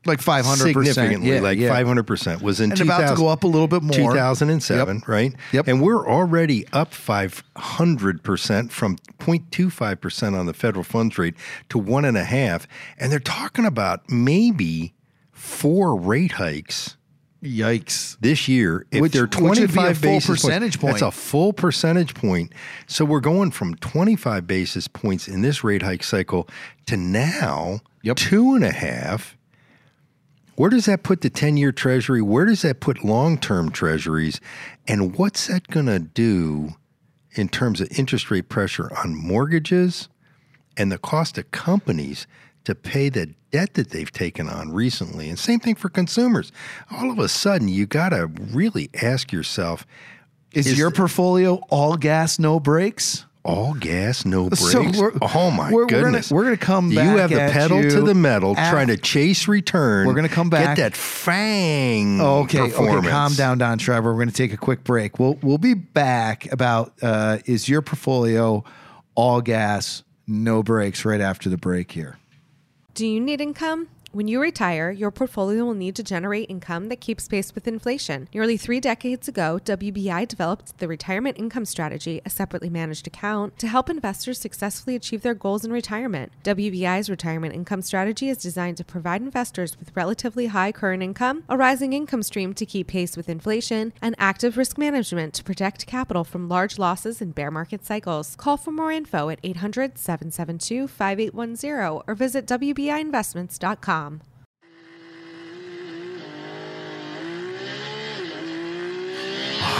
like 0.04 0.20
500 0.20 0.56
significantly 0.56 1.30
yeah, 1.30 1.40
like 1.40 1.58
yeah. 1.58 1.70
500% 1.70 2.42
was 2.42 2.60
in 2.60 2.72
and 2.72 2.80
about 2.80 3.08
to 3.08 3.16
go 3.16 3.28
up 3.28 3.44
a 3.44 3.46
little 3.46 3.68
bit 3.68 3.82
more 3.82 3.94
2007 3.94 4.96
yep. 4.96 5.08
right 5.08 5.34
yep 5.52 5.68
and 5.68 5.80
we're 5.80 6.08
already 6.08 6.66
up 6.72 6.92
500% 6.92 8.70
from 8.70 8.96
0.25% 8.96 10.38
on 10.38 10.46
the 10.46 10.54
federal 10.54 10.84
funds 10.84 11.18
rate 11.18 11.34
to 11.68 11.78
one 11.78 12.04
and 12.04 12.16
a 12.16 12.24
half 12.24 12.66
and 12.98 13.12
they're 13.12 13.20
talking 13.20 13.64
about 13.64 14.10
maybe 14.10 14.92
four 15.32 15.96
rate 15.96 16.32
hikes 16.32 16.96
Yikes! 17.42 18.16
This 18.20 18.46
year, 18.46 18.86
if 18.92 19.02
which, 19.02 19.12
they're 19.12 19.26
twenty-five 19.26 20.00
basis 20.00 20.30
percentage 20.30 20.78
points, 20.78 21.00
point. 21.00 21.00
that's 21.00 21.02
a 21.02 21.10
full 21.10 21.52
percentage 21.52 22.14
point. 22.14 22.52
So 22.86 23.04
we're 23.04 23.18
going 23.18 23.50
from 23.50 23.74
twenty-five 23.74 24.46
basis 24.46 24.86
points 24.86 25.26
in 25.26 25.42
this 25.42 25.64
rate 25.64 25.82
hike 25.82 26.04
cycle 26.04 26.48
to 26.86 26.96
now 26.96 27.80
yep. 28.02 28.14
two 28.14 28.54
and 28.54 28.62
a 28.62 28.70
half 28.70 29.36
Where 30.56 30.70
does 30.70 30.86
that 30.86 31.02
put 31.02 31.20
the 31.22 31.30
10 31.30 31.56
year 31.56 31.72
treasury? 31.72 32.22
Where 32.22 32.44
does 32.44 32.62
that 32.62 32.80
put 32.80 33.04
long 33.04 33.38
term 33.38 33.70
treasuries? 33.70 34.40
And 34.86 35.16
what's 35.16 35.46
that 35.46 35.68
going 35.68 35.86
to 35.86 35.98
do 35.98 36.74
in 37.32 37.48
terms 37.48 37.80
of 37.80 37.88
interest 37.98 38.30
rate 38.30 38.48
pressure 38.48 38.90
on 39.02 39.14
mortgages 39.14 40.08
and 40.76 40.92
the 40.92 40.98
cost 40.98 41.38
of 41.38 41.50
companies 41.50 42.26
to 42.64 42.74
pay 42.74 43.08
the 43.08 43.34
debt 43.50 43.74
that 43.74 43.90
they've 43.90 44.12
taken 44.12 44.48
on 44.48 44.72
recently? 44.72 45.28
And 45.28 45.38
same 45.38 45.60
thing 45.60 45.74
for 45.74 45.88
consumers. 45.88 46.52
All 46.90 47.10
of 47.10 47.18
a 47.18 47.28
sudden, 47.28 47.68
you 47.68 47.86
got 47.86 48.10
to 48.10 48.26
really 48.26 48.90
ask 49.02 49.32
yourself 49.32 49.86
Is, 50.52 50.66
Is 50.66 50.78
your 50.78 50.90
the- 50.90 50.96
portfolio 50.96 51.56
all 51.70 51.96
gas, 51.96 52.38
no 52.38 52.60
brakes? 52.60 53.24
All 53.44 53.74
gas, 53.74 54.24
no 54.24 54.48
brakes. 54.48 54.70
So 54.70 54.82
we're- 54.82 55.18
oh 55.20 55.50
my 55.50 55.70
we're- 55.70 55.84
we're 55.84 55.86
gonna- 55.86 56.02
goodness! 56.04 56.30
we're 56.30 56.44
gonna 56.44 56.56
come 56.56 56.94
back. 56.94 57.04
You 57.04 57.16
have 57.18 57.30
the 57.30 57.42
at 57.42 57.52
pedal 57.52 57.82
to 57.82 58.00
the 58.02 58.14
metal, 58.14 58.52
af- 58.52 58.70
trying 58.70 58.86
to 58.88 58.96
chase 58.96 59.48
return. 59.48 60.06
We're 60.06 60.14
gonna 60.14 60.28
come 60.28 60.48
back- 60.48 60.76
Get 60.76 60.82
that 60.92 60.96
fang. 60.96 62.20
Oh, 62.20 62.40
okay, 62.40 62.58
performance. 62.58 62.98
okay, 62.98 63.08
calm 63.10 63.34
down, 63.34 63.58
Don 63.58 63.78
Trevor. 63.78 64.10
We're 64.12 64.18
going 64.18 64.28
to 64.28 64.34
take 64.34 64.52
a 64.52 64.56
quick 64.56 64.84
break. 64.84 65.18
We'll 65.18 65.38
we'll 65.42 65.58
be 65.58 65.74
back 65.74 66.50
about 66.52 66.92
uh, 67.02 67.38
is 67.46 67.68
your 67.68 67.82
portfolio 67.82 68.62
all 69.14 69.40
gas, 69.40 70.02
no 70.26 70.62
brakes 70.62 71.04
right 71.04 71.20
after 71.20 71.48
the 71.50 71.56
break 71.58 71.92
here. 71.92 72.18
Do 72.94 73.06
you 73.06 73.20
need 73.20 73.40
income? 73.40 73.88
When 74.12 74.28
you 74.28 74.42
retire, 74.42 74.90
your 74.90 75.10
portfolio 75.10 75.64
will 75.64 75.72
need 75.72 75.96
to 75.96 76.02
generate 76.02 76.50
income 76.50 76.90
that 76.90 77.00
keeps 77.00 77.28
pace 77.28 77.54
with 77.54 77.66
inflation. 77.66 78.28
Nearly 78.34 78.58
three 78.58 78.78
decades 78.78 79.26
ago, 79.26 79.58
WBI 79.64 80.28
developed 80.28 80.76
the 80.76 80.86
Retirement 80.86 81.38
Income 81.38 81.64
Strategy, 81.64 82.20
a 82.22 82.28
separately 82.28 82.68
managed 82.68 83.06
account, 83.06 83.58
to 83.58 83.68
help 83.68 83.88
investors 83.88 84.38
successfully 84.38 84.96
achieve 84.96 85.22
their 85.22 85.32
goals 85.32 85.64
in 85.64 85.72
retirement. 85.72 86.30
WBI's 86.44 87.08
Retirement 87.08 87.54
Income 87.54 87.80
Strategy 87.80 88.28
is 88.28 88.36
designed 88.36 88.76
to 88.76 88.84
provide 88.84 89.22
investors 89.22 89.78
with 89.78 89.96
relatively 89.96 90.48
high 90.48 90.72
current 90.72 91.02
income, 91.02 91.44
a 91.48 91.56
rising 91.56 91.94
income 91.94 92.22
stream 92.22 92.52
to 92.52 92.66
keep 92.66 92.88
pace 92.88 93.16
with 93.16 93.30
inflation, 93.30 93.94
and 94.02 94.14
active 94.18 94.58
risk 94.58 94.76
management 94.76 95.32
to 95.32 95.42
protect 95.42 95.86
capital 95.86 96.22
from 96.22 96.50
large 96.50 96.78
losses 96.78 97.22
in 97.22 97.30
bear 97.30 97.50
market 97.50 97.82
cycles. 97.82 98.36
Call 98.36 98.58
for 98.58 98.72
more 98.72 98.92
info 98.92 99.30
at 99.30 99.40
800 99.42 99.96
772 99.96 100.86
5810 100.86 102.02
or 102.06 102.14
visit 102.14 102.46
WBIinvestments.com. 102.46 104.01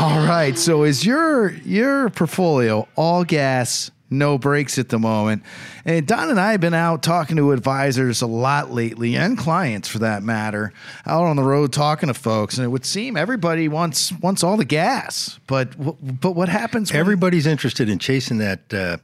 All 0.03 0.27
right. 0.27 0.59
So 0.59 0.83
is 0.83 1.07
your 1.07 1.53
your 1.59 2.11
portfolio 2.11 2.89
all 2.97 3.23
gas, 3.25 3.91
no 4.11 4.37
brakes 4.37 4.79
at 4.79 4.89
the 4.89 4.99
moment? 4.99 5.45
And 5.85 6.07
Don 6.07 6.29
and 6.29 6.41
I 6.41 6.53
have 6.53 6.61
been 6.61 6.75
out 6.75 7.03
talking 7.05 7.37
to 7.37 7.53
advisors 7.53 8.21
a 8.21 8.27
lot 8.27 8.73
lately, 8.73 9.17
and 9.17 9.39
clients 9.39 9.87
for 9.89 10.01
that 10.01 10.23
matter, 10.25 10.73
out 11.07 11.25
on 11.25 11.37
the 11.37 11.45
road 11.45 11.73
talking 11.73 12.09
to 12.09 12.15
folks. 12.15 12.59
And 12.59 12.65
it 12.65 12.69
would 12.69 12.85
seem 12.85 13.17
everybody 13.17 13.69
wants 13.69 14.13
wants 14.13 14.43
all 14.43 14.57
the 14.57 14.65
gas, 14.65 15.39
but 15.47 15.71
but 15.79 16.33
what 16.33 16.49
happens? 16.49 16.91
When, 16.91 16.99
Everybody's 16.99 17.47
interested 17.47 17.89
in 17.89 17.99
chasing 18.01 18.39
that, 18.39 18.75
uh, 18.75 18.97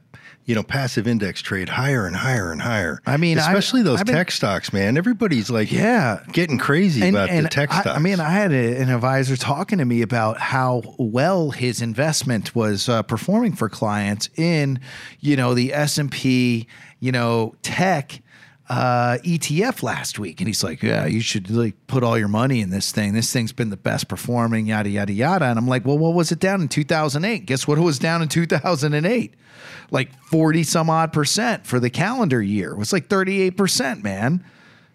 you 0.49 0.55
know, 0.55 0.63
passive 0.63 1.07
index 1.07 1.43
trade 1.43 1.69
higher 1.69 2.07
and 2.07 2.15
higher 2.15 2.51
and 2.51 2.59
higher. 2.63 2.99
I 3.05 3.17
mean, 3.17 3.37
I- 3.37 3.41
especially 3.41 3.83
those 3.83 3.99
I've 3.99 4.07
been- 4.07 4.15
tech 4.15 4.31
stocks, 4.31 4.73
man. 4.73 4.97
Everybody's 4.97 5.51
like, 5.51 5.71
Yeah. 5.71 6.21
getting 6.31 6.57
crazy 6.57 7.07
about 7.07 7.29
the 7.29 7.47
tech 7.49 7.71
I, 7.71 7.81
stocks. 7.81 7.95
I 7.95 7.99
mean, 7.99 8.19
I 8.19 8.31
had 8.31 8.51
a, 8.51 8.77
an 8.81 8.89
advisor 8.89 9.37
talking 9.37 9.77
to 9.77 9.85
me 9.85 10.01
about 10.01 10.39
how 10.39 10.81
well 10.97 11.51
his 11.51 11.83
investment 11.83 12.55
was 12.55 12.89
uh, 12.89 13.03
performing 13.03 13.53
for 13.53 13.69
clients 13.69 14.27
in, 14.37 14.79
you 15.19 15.35
know, 15.35 15.53
the 15.53 15.71
S 15.71 15.99
and 15.99 16.11
P, 16.11 16.65
you 16.99 17.11
know, 17.11 17.53
tech 17.61 18.19
uh, 18.69 19.17
ETF 19.23 19.81
last 19.81 20.19
week, 20.19 20.39
and 20.41 20.47
he's 20.47 20.63
like, 20.63 20.83
"Yeah, 20.83 21.05
you 21.07 21.21
should 21.21 21.49
like 21.49 21.75
put 21.87 22.03
all 22.03 22.17
your 22.17 22.27
money 22.27 22.61
in 22.61 22.69
this 22.69 22.91
thing. 22.91 23.13
This 23.13 23.33
thing's 23.33 23.51
been 23.51 23.69
the 23.71 23.77
best 23.77 24.07
performing, 24.07 24.67
yada 24.67 24.89
yada 24.89 25.11
yada." 25.13 25.45
And 25.45 25.57
I'm 25.57 25.67
like, 25.67 25.85
"Well, 25.85 25.97
what 25.97 26.13
was 26.13 26.31
it 26.31 26.39
down 26.39 26.61
in 26.61 26.67
2008? 26.67 27.45
Guess 27.45 27.67
what? 27.67 27.77
It 27.77 27.81
was 27.81 27.97
down 27.99 28.21
in 28.21 28.27
2008." 28.27 29.33
Like 29.91 30.11
40 30.25 30.63
some 30.63 30.89
odd 30.89 31.11
percent 31.11 31.65
for 31.65 31.79
the 31.79 31.89
calendar 31.89 32.41
year. 32.41 32.71
It 32.71 32.77
was 32.77 32.93
like 32.93 33.07
38 33.07 33.57
percent, 33.57 34.03
man. 34.03 34.43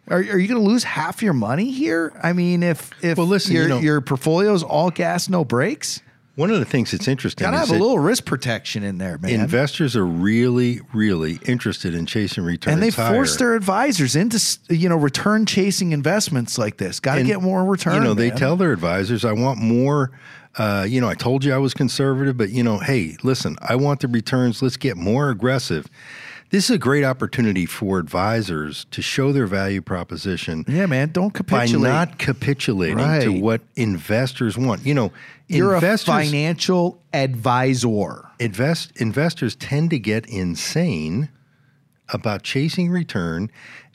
Are, 0.09 0.19
are 0.19 0.39
you 0.39 0.47
going 0.49 0.63
to 0.63 0.69
lose 0.69 0.85
half 0.85 1.23
your 1.23 1.33
money 1.33 1.71
here? 1.73 2.13
I 2.23 2.33
mean, 2.33 2.63
if 2.63 2.91
if 3.03 3.19
Well, 3.19 3.27
listen, 3.27 3.55
your 3.55 3.63
you 3.65 3.69
know- 3.71 3.81
your 3.81 4.01
portfolio's 4.01 4.63
all 4.63 4.91
gas, 4.91 5.29
no 5.29 5.45
brakes, 5.45 6.01
One 6.37 6.51
of 6.51 6.59
the 6.59 6.65
things 6.65 6.91
that's 6.91 7.07
interesting 7.07 7.45
gotta 7.45 7.59
have 7.59 7.71
a 7.71 7.79
little 7.79 8.01
risk 8.01 8.25
protection 8.25 8.83
in 8.83 8.99
there, 8.99 9.19
man. 9.19 9.31
investors 9.31 9.97
are 9.97 10.05
really, 10.05 10.81
really 10.93 11.39
interested 11.47 11.95
in 11.95 12.07
chasing 12.07 12.43
returns 12.43 12.75
and 12.75 12.83
they 12.83 12.91
higher. 12.91 13.15
force 13.15 13.37
their 13.37 13.55
advisors 13.55 14.17
into 14.17 14.41
you 14.69 14.89
know 14.89 14.97
return 14.97 15.47
chasing 15.47 15.93
investments 15.93 16.59
like 16.59 16.77
this. 16.77 16.99
Got 16.99 17.17
to 17.17 17.23
get 17.23 17.41
more 17.41 17.65
return. 17.65 17.95
You 17.95 18.01
know, 18.01 18.15
they 18.15 18.31
man. 18.31 18.39
tell 18.39 18.57
their 18.57 18.73
advisors, 18.73 19.25
I 19.25 19.33
want 19.33 19.61
more. 19.61 20.11
Uh, 20.57 20.87
you 20.89 21.01
know, 21.01 21.09
I 21.09 21.15
told 21.15 21.45
you 21.45 21.53
I 21.53 21.59
was 21.59 21.75
conservative, 21.75 22.37
but, 22.37 22.51
you 22.51 22.63
know, 22.63 22.79
hey, 22.79 23.17
listen, 23.25 23.57
I 23.61 23.75
want 23.75 23.99
the 23.99 24.07
returns. 24.07 24.63
Let's 24.63 24.77
get 24.77 24.97
more 24.97 25.31
aggressive. 25.31 25.89
This 26.51 26.71
is 26.71 26.77
a 26.77 26.79
great 26.79 27.03
opportunity 27.03 27.67
for 27.67 27.99
advisors 27.99 28.87
to 28.93 29.03
show 29.03 29.33
their 29.33 29.49
value 29.49 29.81
proposition 29.81 30.65
yeah, 30.69 30.87
man, 30.87 31.11
don't 31.11 31.35
capitulate 31.35 31.83
by 31.83 31.89
not 31.89 32.19
capitulating 32.19 32.99
to 32.99 33.41
what 33.41 33.63
investors 33.75 34.57
want. 34.57 34.87
You 34.87 34.95
know, 34.95 35.13
You're 35.49 35.75
investors, 35.75 36.09
a 36.09 36.25
financial 36.25 37.03
advisor. 37.13 38.31
invest 38.41 38.93
investors 38.97 39.57
tend 39.57 39.91
to 39.91 39.99
get 39.99 40.27
insane 40.27 41.29
about 42.13 42.43
chasing 42.43 42.91
return 42.91 43.51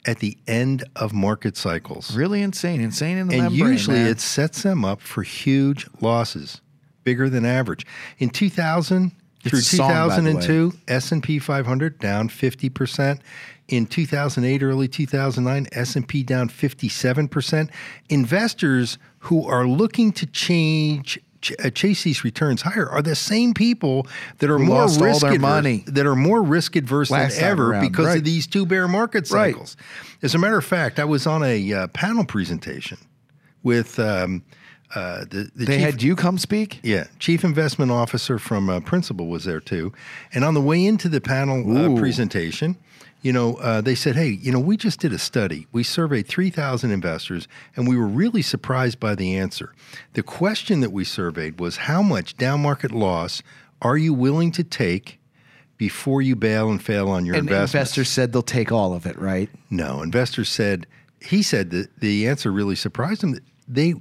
at 0.06 0.18
the 0.20 0.38
end 0.46 0.84
of 0.96 1.12
market 1.12 1.56
cycles. 1.56 2.14
Really 2.14 2.42
insane, 2.42 2.80
insane 2.80 3.18
in 3.18 3.28
the 3.28 3.34
and 3.34 3.42
membrane, 3.44 3.72
usually 3.72 3.98
man. 3.98 4.06
it 4.08 4.20
sets 4.20 4.62
them 4.62 4.84
up 4.84 5.00
for 5.00 5.22
huge 5.22 5.86
losses, 6.00 6.60
bigger 7.04 7.28
than 7.28 7.44
average. 7.44 7.84
In 8.18 8.30
2000 8.30 9.12
It's 9.40 9.50
through 9.50 9.60
song, 9.60 9.88
2002, 9.88 10.72
S&P 10.88 11.38
500 11.38 11.98
down 11.98 12.28
50%. 12.28 13.20
In 13.68 13.86
2008, 13.86 14.62
early 14.62 14.88
2009, 14.88 15.68
S&P 15.72 16.22
down 16.24 16.48
57%. 16.48 17.70
Investors 18.08 18.98
who 19.20 19.46
are 19.46 19.66
looking 19.66 20.12
to 20.12 20.26
change 20.26 21.20
ch- 21.40 21.52
uh, 21.64 21.70
chase 21.70 22.02
these 22.04 22.24
returns 22.24 22.62
higher 22.62 22.88
are 22.88 23.02
the 23.02 23.14
same 23.14 23.54
people 23.54 24.06
that 24.38 24.50
are 24.50 24.58
Who 24.58 24.64
more 24.66 24.80
lost 24.82 25.00
all 25.00 25.06
risk 25.06 25.20
their 25.22 25.32
adverse, 25.32 25.40
money. 25.42 25.84
that 25.86 26.06
are 26.06 26.16
more 26.16 26.42
risk 26.42 26.76
adverse 26.76 27.10
Last 27.10 27.36
than 27.36 27.44
ever 27.44 27.72
around, 27.72 27.82
because 27.88 28.06
right. 28.06 28.18
of 28.18 28.24
these 28.24 28.46
two 28.46 28.66
bear 28.66 28.86
market 28.88 29.30
Right. 29.30 29.52
cycles. 29.54 29.76
As 30.22 30.34
a 30.34 30.38
matter 30.38 30.58
of 30.58 30.64
fact, 30.64 30.98
I 30.98 31.04
was 31.04 31.26
on 31.26 31.42
a 31.42 31.72
uh, 31.72 31.86
panel 31.88 32.24
presentation 32.24 32.98
with 33.62 33.98
um, 33.98 34.42
uh, 34.94 35.20
the, 35.30 35.50
the 35.54 35.64
they 35.66 35.76
chief, 35.76 35.84
had 35.84 36.02
you 36.02 36.16
come 36.16 36.36
speak. 36.38 36.80
yeah 36.82 37.04
chief 37.18 37.44
investment 37.44 37.90
officer 37.92 38.38
from 38.38 38.68
uh, 38.68 38.80
Principal 38.80 39.28
was 39.28 39.44
there 39.44 39.60
too, 39.60 39.92
and 40.34 40.44
on 40.44 40.54
the 40.54 40.60
way 40.60 40.84
into 40.84 41.08
the 41.08 41.20
panel 41.20 41.60
uh, 41.96 41.98
presentation, 41.98 42.76
you 43.22 43.32
know, 43.32 43.54
uh, 43.56 43.80
they 43.80 43.94
said, 43.94 44.16
"Hey, 44.16 44.28
you 44.28 44.52
know, 44.52 44.60
we 44.60 44.76
just 44.76 45.00
did 45.00 45.12
a 45.12 45.18
study. 45.18 45.66
We 45.72 45.82
surveyed 45.82 46.26
three 46.26 46.50
thousand 46.50 46.90
investors, 46.90 47.48
and 47.76 47.86
we 47.88 47.96
were 47.96 48.06
really 48.06 48.42
surprised 48.42 48.98
by 48.98 49.14
the 49.14 49.36
answer. 49.36 49.74
The 50.14 50.22
question 50.22 50.80
that 50.80 50.92
we 50.92 51.04
surveyed 51.04 51.60
was, 51.60 51.76
how 51.78 52.02
much 52.02 52.36
down 52.36 52.62
market 52.62 52.92
loss 52.92 53.42
are 53.82 53.96
you 53.96 54.14
willing 54.14 54.52
to 54.52 54.64
take?" 54.64 55.18
Before 55.76 56.20
you 56.20 56.36
bail 56.36 56.68
and 56.68 56.82
fail 56.82 57.08
on 57.08 57.24
your 57.24 57.36
And 57.36 57.48
investors 57.48 58.10
said 58.10 58.34
they'll 58.34 58.42
take 58.42 58.70
all 58.70 58.92
of 58.92 59.06
it, 59.06 59.18
right? 59.18 59.48
No, 59.70 60.02
investors 60.02 60.50
said 60.50 60.86
he 61.22 61.42
said 61.42 61.70
that 61.70 62.00
the 62.00 62.28
answer 62.28 62.50
really 62.50 62.74
surprised 62.74 63.22
him. 63.22 63.38
They 63.68 63.94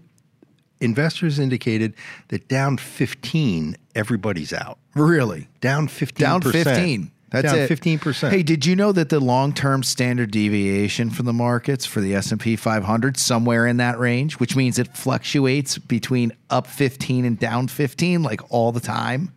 investors 0.82 1.40
indicated 1.40 1.94
that 2.30 2.48
down 2.48 2.78
15 2.78 3.76
everybody's 3.96 4.54
out. 4.54 4.78
Really? 4.96 5.48
Down 5.62 5.88
15 5.88 6.26
Down 6.26 6.42
15. 6.42 7.12
That's 7.32 7.46
down 7.46 7.58
it. 7.60 7.70
15%. 7.70 8.30
Hey, 8.32 8.42
did 8.44 8.66
you 8.66 8.76
know 8.76 8.92
that 8.92 9.10
the 9.10 9.20
long-term 9.20 9.84
standard 9.84 10.32
deviation 10.32 11.10
for 11.12 11.24
the 11.24 11.34
markets 11.34 11.86
for 11.86 12.02
the 12.02 12.16
S&P 12.16 12.56
500 12.56 13.18
somewhere 13.18 13.68
in 13.68 13.78
that 13.78 14.00
range, 14.00 14.40
which 14.40 14.56
means 14.56 14.80
it 14.80 14.98
fluctuates 14.98 15.78
between 15.78 16.32
up 16.50 16.66
15 16.68 17.26
and 17.26 17.38
down 17.40 17.68
15 17.68 18.24
like 18.24 18.42
all 18.52 18.72
the 18.72 18.80
time? 18.80 19.32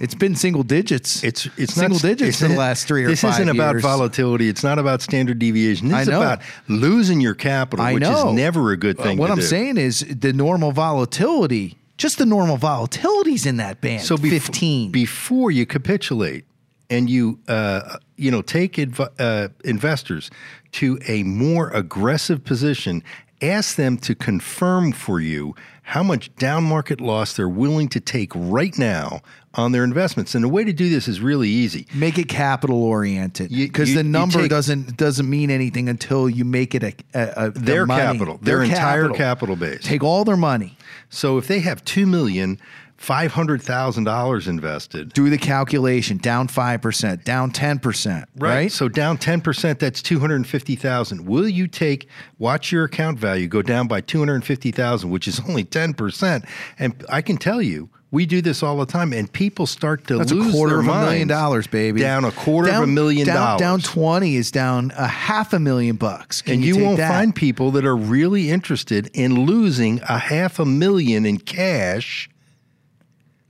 It's 0.00 0.14
been 0.16 0.34
single 0.34 0.64
digits. 0.64 1.22
it's 1.22 1.46
it's 1.56 1.74
single 1.74 1.94
not, 1.98 2.02
digits 2.02 2.28
it's 2.30 2.38
for 2.40 2.48
the 2.48 2.56
last 2.56 2.88
3 2.88 3.04
or 3.04 3.08
This 3.08 3.20
5 3.20 3.34
isn't 3.34 3.48
about 3.50 3.76
volatility. 3.76 4.48
It's 4.48 4.64
not 4.64 4.80
about 4.80 5.00
standard 5.00 5.38
deviation. 5.38 5.88
This 5.88 5.96
I 5.96 6.00
is 6.02 6.08
know. 6.08 6.20
about 6.22 6.40
losing 6.66 7.20
your 7.20 7.34
capital, 7.34 7.84
I 7.84 7.92
which 7.94 8.02
know. 8.02 8.30
is 8.30 8.34
never 8.34 8.72
a 8.72 8.76
good 8.76 8.98
Uh, 8.98 9.02
thing 9.04 9.18
what 9.18 9.28
to 9.28 9.34
I'm 9.34 9.38
do. 9.38 9.44
saying 9.44 9.76
is 9.76 10.00
the 10.00 10.32
normal 10.32 10.72
volatility, 10.72 11.76
just 12.02 12.18
the 12.18 12.26
normal 12.26 12.58
volatilities 12.58 13.46
in 13.46 13.58
that 13.58 13.80
band. 13.80 14.02
So 14.02 14.16
bef- 14.16 14.30
15. 14.30 14.90
before 14.90 15.52
you 15.52 15.64
capitulate 15.64 16.44
and 16.90 17.08
you 17.08 17.38
uh, 17.46 17.98
you 18.16 18.28
know 18.28 18.42
take 18.42 18.76
adv- 18.76 19.08
uh, 19.20 19.48
investors 19.64 20.28
to 20.72 20.98
a 21.06 21.22
more 21.22 21.70
aggressive 21.70 22.42
position 22.44 23.04
ask 23.40 23.76
them 23.76 23.96
to 23.98 24.16
confirm 24.16 24.90
for 24.90 25.20
you 25.20 25.54
how 25.82 26.02
much 26.02 26.34
down 26.36 26.64
market 26.64 27.00
loss 27.00 27.34
they're 27.34 27.48
willing 27.48 27.88
to 27.88 28.00
take 28.00 28.32
right 28.34 28.76
now 28.78 29.20
on 29.54 29.72
their 29.72 29.84
investments. 29.84 30.34
And 30.34 30.44
the 30.44 30.48
way 30.48 30.64
to 30.64 30.72
do 30.72 30.88
this 30.88 31.08
is 31.08 31.20
really 31.20 31.48
easy. 31.48 31.86
Make 31.94 32.18
it 32.18 32.28
capital 32.28 32.82
oriented 32.82 33.50
because 33.50 33.94
the 33.94 34.02
number 34.02 34.40
take- 34.40 34.50
doesn't 34.50 34.96
doesn't 34.96 35.28
mean 35.28 35.50
anything 35.50 35.88
until 35.88 36.28
you 36.28 36.44
make 36.44 36.74
it 36.74 36.82
a, 36.82 36.94
a, 37.14 37.46
a 37.46 37.50
the 37.50 37.60
Their 37.60 37.86
capital, 37.86 38.38
their 38.42 38.62
entire 38.62 39.08
capital 39.10 39.56
base. 39.56 39.82
Take 39.82 40.02
all 40.02 40.24
their 40.24 40.36
money, 40.36 40.76
So 41.10 41.38
if 41.38 41.46
they 41.46 41.60
have 41.60 41.84
two 41.84 42.06
million 42.06 42.58
five 42.96 43.32
hundred 43.32 43.60
thousand 43.60 44.04
dollars 44.04 44.46
invested, 44.46 45.12
do 45.12 45.28
the 45.28 45.38
calculation. 45.38 46.18
Down 46.18 46.48
five 46.48 46.80
percent, 46.80 47.24
down 47.24 47.50
ten 47.50 47.78
percent. 47.78 48.28
Right. 48.36 48.70
So 48.70 48.88
down 48.88 49.18
ten 49.18 49.40
percent, 49.40 49.80
that's 49.80 50.00
two 50.00 50.20
hundred 50.20 50.36
and 50.36 50.46
fifty 50.46 50.76
thousand. 50.76 51.26
Will 51.26 51.48
you 51.48 51.66
take 51.66 52.08
watch 52.38 52.72
your 52.72 52.84
account 52.84 53.18
value 53.18 53.48
go 53.48 53.60
down 53.60 53.88
by 53.88 54.00
two 54.00 54.20
hundred 54.20 54.36
and 54.36 54.44
fifty 54.44 54.70
thousand, 54.70 55.10
which 55.10 55.26
is 55.28 55.40
only 55.48 55.64
ten 55.64 55.94
percent? 55.94 56.44
And 56.78 57.04
I 57.08 57.22
can 57.22 57.36
tell 57.36 57.60
you, 57.60 57.90
we 58.12 58.26
do 58.26 58.40
this 58.42 58.62
all 58.62 58.76
the 58.76 58.86
time, 58.86 59.12
and 59.12 59.32
people 59.32 59.66
start 59.66 60.06
to 60.08 60.18
That's 60.18 60.30
a 60.30 60.50
quarter 60.52 60.78
of 60.80 60.86
a 60.86 61.00
million 61.00 61.26
dollars, 61.26 61.66
baby. 61.66 62.00
Down 62.00 62.24
a 62.24 62.30
quarter 62.30 62.68
Down- 62.68 62.82
of 62.82 62.88
a 62.88 62.92
million 62.92 63.26
down, 63.26 63.36
dollars. 63.36 63.58
Down 63.60 63.80
twenty 63.80 64.36
is 64.36 64.50
down 64.52 64.92
a 64.96 65.08
half 65.08 65.52
a 65.52 65.58
million 65.58 65.96
bucks. 65.96 66.42
Can 66.42 66.54
and 66.54 66.64
you, 66.64 66.76
you, 66.76 66.84
won't 66.84 66.98
that? 66.98 67.08
find 67.10 67.34
people 67.34 67.70
that 67.72 67.84
are 67.84 67.96
really 67.96 68.50
interested 68.50 69.10
in 69.14 69.46
losing 69.46 70.00
a 70.02 70.18
half 70.18 70.58
a 70.60 70.64
million 70.66 71.24
in 71.26 71.38
cash 71.38 72.28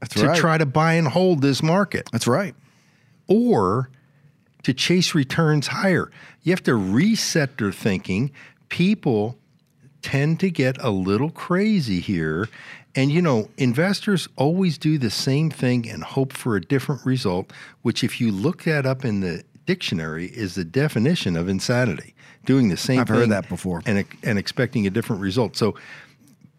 That's 0.01 0.15
to 0.15 0.29
right. 0.29 0.39
try 0.39 0.59
to 0.59 0.67
buy 0.67 0.95
and 0.95 1.09
hold 1.09 1.43
this 1.43 1.63
market. 1.63 2.09
That's 2.13 2.27
right. 2.27 2.55
or 3.27 3.91
to 4.63 4.73
chase 4.73 5.13
returns 5.13 5.67
higher. 5.67 6.09
You 6.45 6.53
have 6.53 6.63
to 6.65 6.77
reset 6.77 7.59
their 7.59 7.73
thinking. 7.73 8.31
People 8.69 9.37
tend 10.03 10.39
to 10.41 10.51
get 10.51 10.77
a 10.81 10.91
little 10.91 11.31
crazy 11.31 11.99
here. 12.01 12.49
And 12.95 13.11
you 13.11 13.23
know, 13.23 13.49
investors 13.57 14.29
always 14.37 14.77
do 14.77 14.99
the 14.99 15.11
same 15.11 15.51
thing 15.51 15.89
and 15.89 16.05
hope 16.05 16.33
for 16.33 16.57
a 16.57 16.61
different 16.61 17.05
result, 17.07 17.51
which, 17.83 18.05
if 18.05 18.21
you 18.21 18.31
look 18.31 18.65
that 18.65 18.85
up 18.85 19.05
in 19.05 19.21
the 19.21 19.45
dictionary, 19.65 20.27
is 20.27 20.55
the 20.55 20.65
definition 20.65 21.37
of 21.37 21.49
insanity. 21.49 22.15
Doing 22.45 22.69
the 22.69 22.77
same 22.77 23.01
I've 23.01 23.07
thing 23.07 23.17
heard 23.17 23.29
that 23.31 23.49
before. 23.49 23.83
and, 23.87 24.05
and 24.23 24.39
expecting 24.39 24.87
a 24.87 24.91
different 24.91 25.23
result. 25.23 25.57
So 25.57 25.77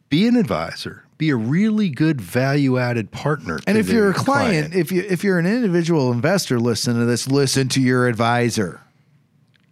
be 0.10 0.28
an 0.28 0.36
advisor, 0.36 1.04
be 1.18 1.30
a 1.30 1.36
really 1.36 1.90
good 1.90 2.22
value 2.22 2.78
added 2.78 3.12
partner. 3.12 3.60
And 3.68 3.78
if 3.78 3.90
you're 3.90 4.12
a 4.12 4.14
the 4.14 4.20
client, 4.20 4.74
if 4.74 4.92
you 4.92 5.04
if 5.08 5.24
you're 5.24 5.40
an 5.40 5.46
individual 5.46 6.12
investor 6.12 6.60
listen 6.60 6.98
to 6.98 7.06
this, 7.06 7.28
listen 7.28 7.68
to 7.70 7.82
your 7.82 8.08
advisor. 8.08 8.82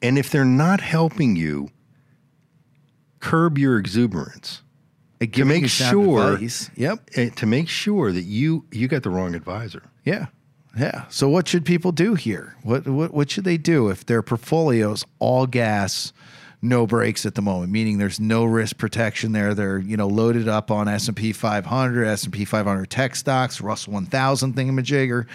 And 0.02 0.18
if 0.18 0.30
they're 0.30 0.44
not 0.44 0.82
helping 0.82 1.36
you, 1.36 1.70
curb 3.20 3.58
your 3.58 3.78
exuberance 3.78 4.64
to 5.28 5.46
make 5.46 5.68
sure. 5.68 6.40
Yep. 6.76 7.10
eh, 7.16 7.30
to 7.30 7.46
make 7.46 7.70
sure 7.70 8.12
that 8.12 8.24
you 8.24 8.66
you 8.72 8.88
got 8.88 9.04
the 9.04 9.10
wrong 9.10 9.36
advisor. 9.36 9.84
Yeah. 10.06 10.28
Yeah. 10.78 11.06
So 11.10 11.28
what 11.28 11.48
should 11.48 11.66
people 11.66 11.92
do 11.92 12.16
here? 12.16 12.56
What 12.64 12.88
what 12.88 13.14
what 13.14 13.30
should 13.30 13.44
they 13.44 13.58
do 13.58 13.90
if 13.90 14.06
their 14.06 14.22
portfolios 14.22 15.06
all 15.20 15.46
gas, 15.46 16.14
no 16.62 16.88
brakes 16.88 17.26
at 17.26 17.36
the 17.36 17.42
moment, 17.42 17.72
meaning 17.74 17.98
there's 17.98 18.20
no 18.20 18.46
risk 18.46 18.78
protection 18.78 19.32
there. 19.34 19.54
They're, 19.54 19.80
you 19.80 19.98
know, 19.98 20.08
loaded 20.08 20.48
up 20.48 20.70
on 20.70 20.88
S&P 20.88 21.34
500, 21.34 22.06
S&P 22.06 22.46
500 22.46 22.90
tech 22.90 23.16
stocks, 23.16 23.60
Russell 23.60 23.94
1000 23.94 24.56
thingamajigger. 24.56 25.26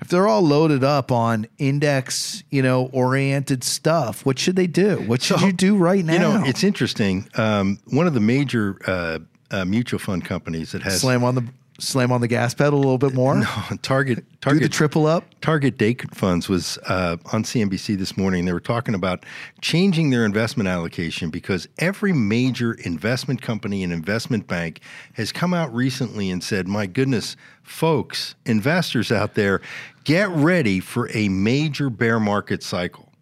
If 0.00 0.08
they're 0.08 0.28
all 0.28 0.42
loaded 0.42 0.84
up 0.84 1.10
on 1.10 1.46
index, 1.58 2.44
you 2.50 2.62
know, 2.62 2.86
oriented 2.92 3.64
stuff, 3.64 4.24
what 4.24 4.38
should 4.38 4.54
they 4.56 4.68
do? 4.68 4.98
What 5.06 5.22
should 5.22 5.40
So, 5.40 5.46
you 5.46 5.52
do 5.52 5.76
right 5.76 6.04
now? 6.04 6.12
You 6.12 6.18
know, 6.20 6.42
it's 6.46 6.62
interesting. 6.64 7.28
Um, 7.34 7.80
one 7.86 8.06
of 8.06 8.14
the 8.14 8.20
major 8.20 8.78
uh, 8.86 9.18
uh, 9.50 9.64
mutual 9.64 9.98
fund 9.98 10.24
companies 10.24 10.72
that 10.72 10.82
has 10.82 11.00
slam 11.00 11.24
on 11.24 11.34
the 11.34 11.44
slam 11.78 12.10
on 12.10 12.20
the 12.20 12.28
gas 12.28 12.54
pedal 12.54 12.78
a 12.78 12.80
little 12.80 12.98
bit 12.98 13.14
more. 13.14 13.36
No, 13.46 13.76
Target 13.82 14.24
do 14.40 14.58
the 14.58 14.68
triple 14.68 15.06
up. 15.06 15.24
Target 15.40 15.78
Date 15.78 16.14
Funds 16.14 16.48
was 16.48 16.78
uh, 16.86 17.16
on 17.32 17.42
CNBC 17.42 17.98
this 17.98 18.16
morning. 18.16 18.44
They 18.44 18.52
were 18.52 18.60
talking 18.60 18.94
about 18.94 19.24
changing 19.60 20.10
their 20.10 20.24
investment 20.24 20.68
allocation 20.68 21.30
because 21.30 21.68
every 21.78 22.12
major 22.12 22.74
investment 22.74 23.42
company 23.42 23.82
and 23.84 23.92
investment 23.92 24.46
bank 24.46 24.80
has 25.14 25.32
come 25.32 25.52
out 25.52 25.74
recently 25.74 26.30
and 26.30 26.42
said, 26.42 26.66
"My 26.66 26.86
goodness, 26.86 27.36
folks, 27.62 28.34
investors 28.46 29.12
out 29.12 29.34
there, 29.34 29.60
get 30.04 30.30
ready 30.30 30.80
for 30.80 31.10
a 31.12 31.28
major 31.28 31.90
bear 31.90 32.18
market 32.18 32.62
cycle." 32.62 33.12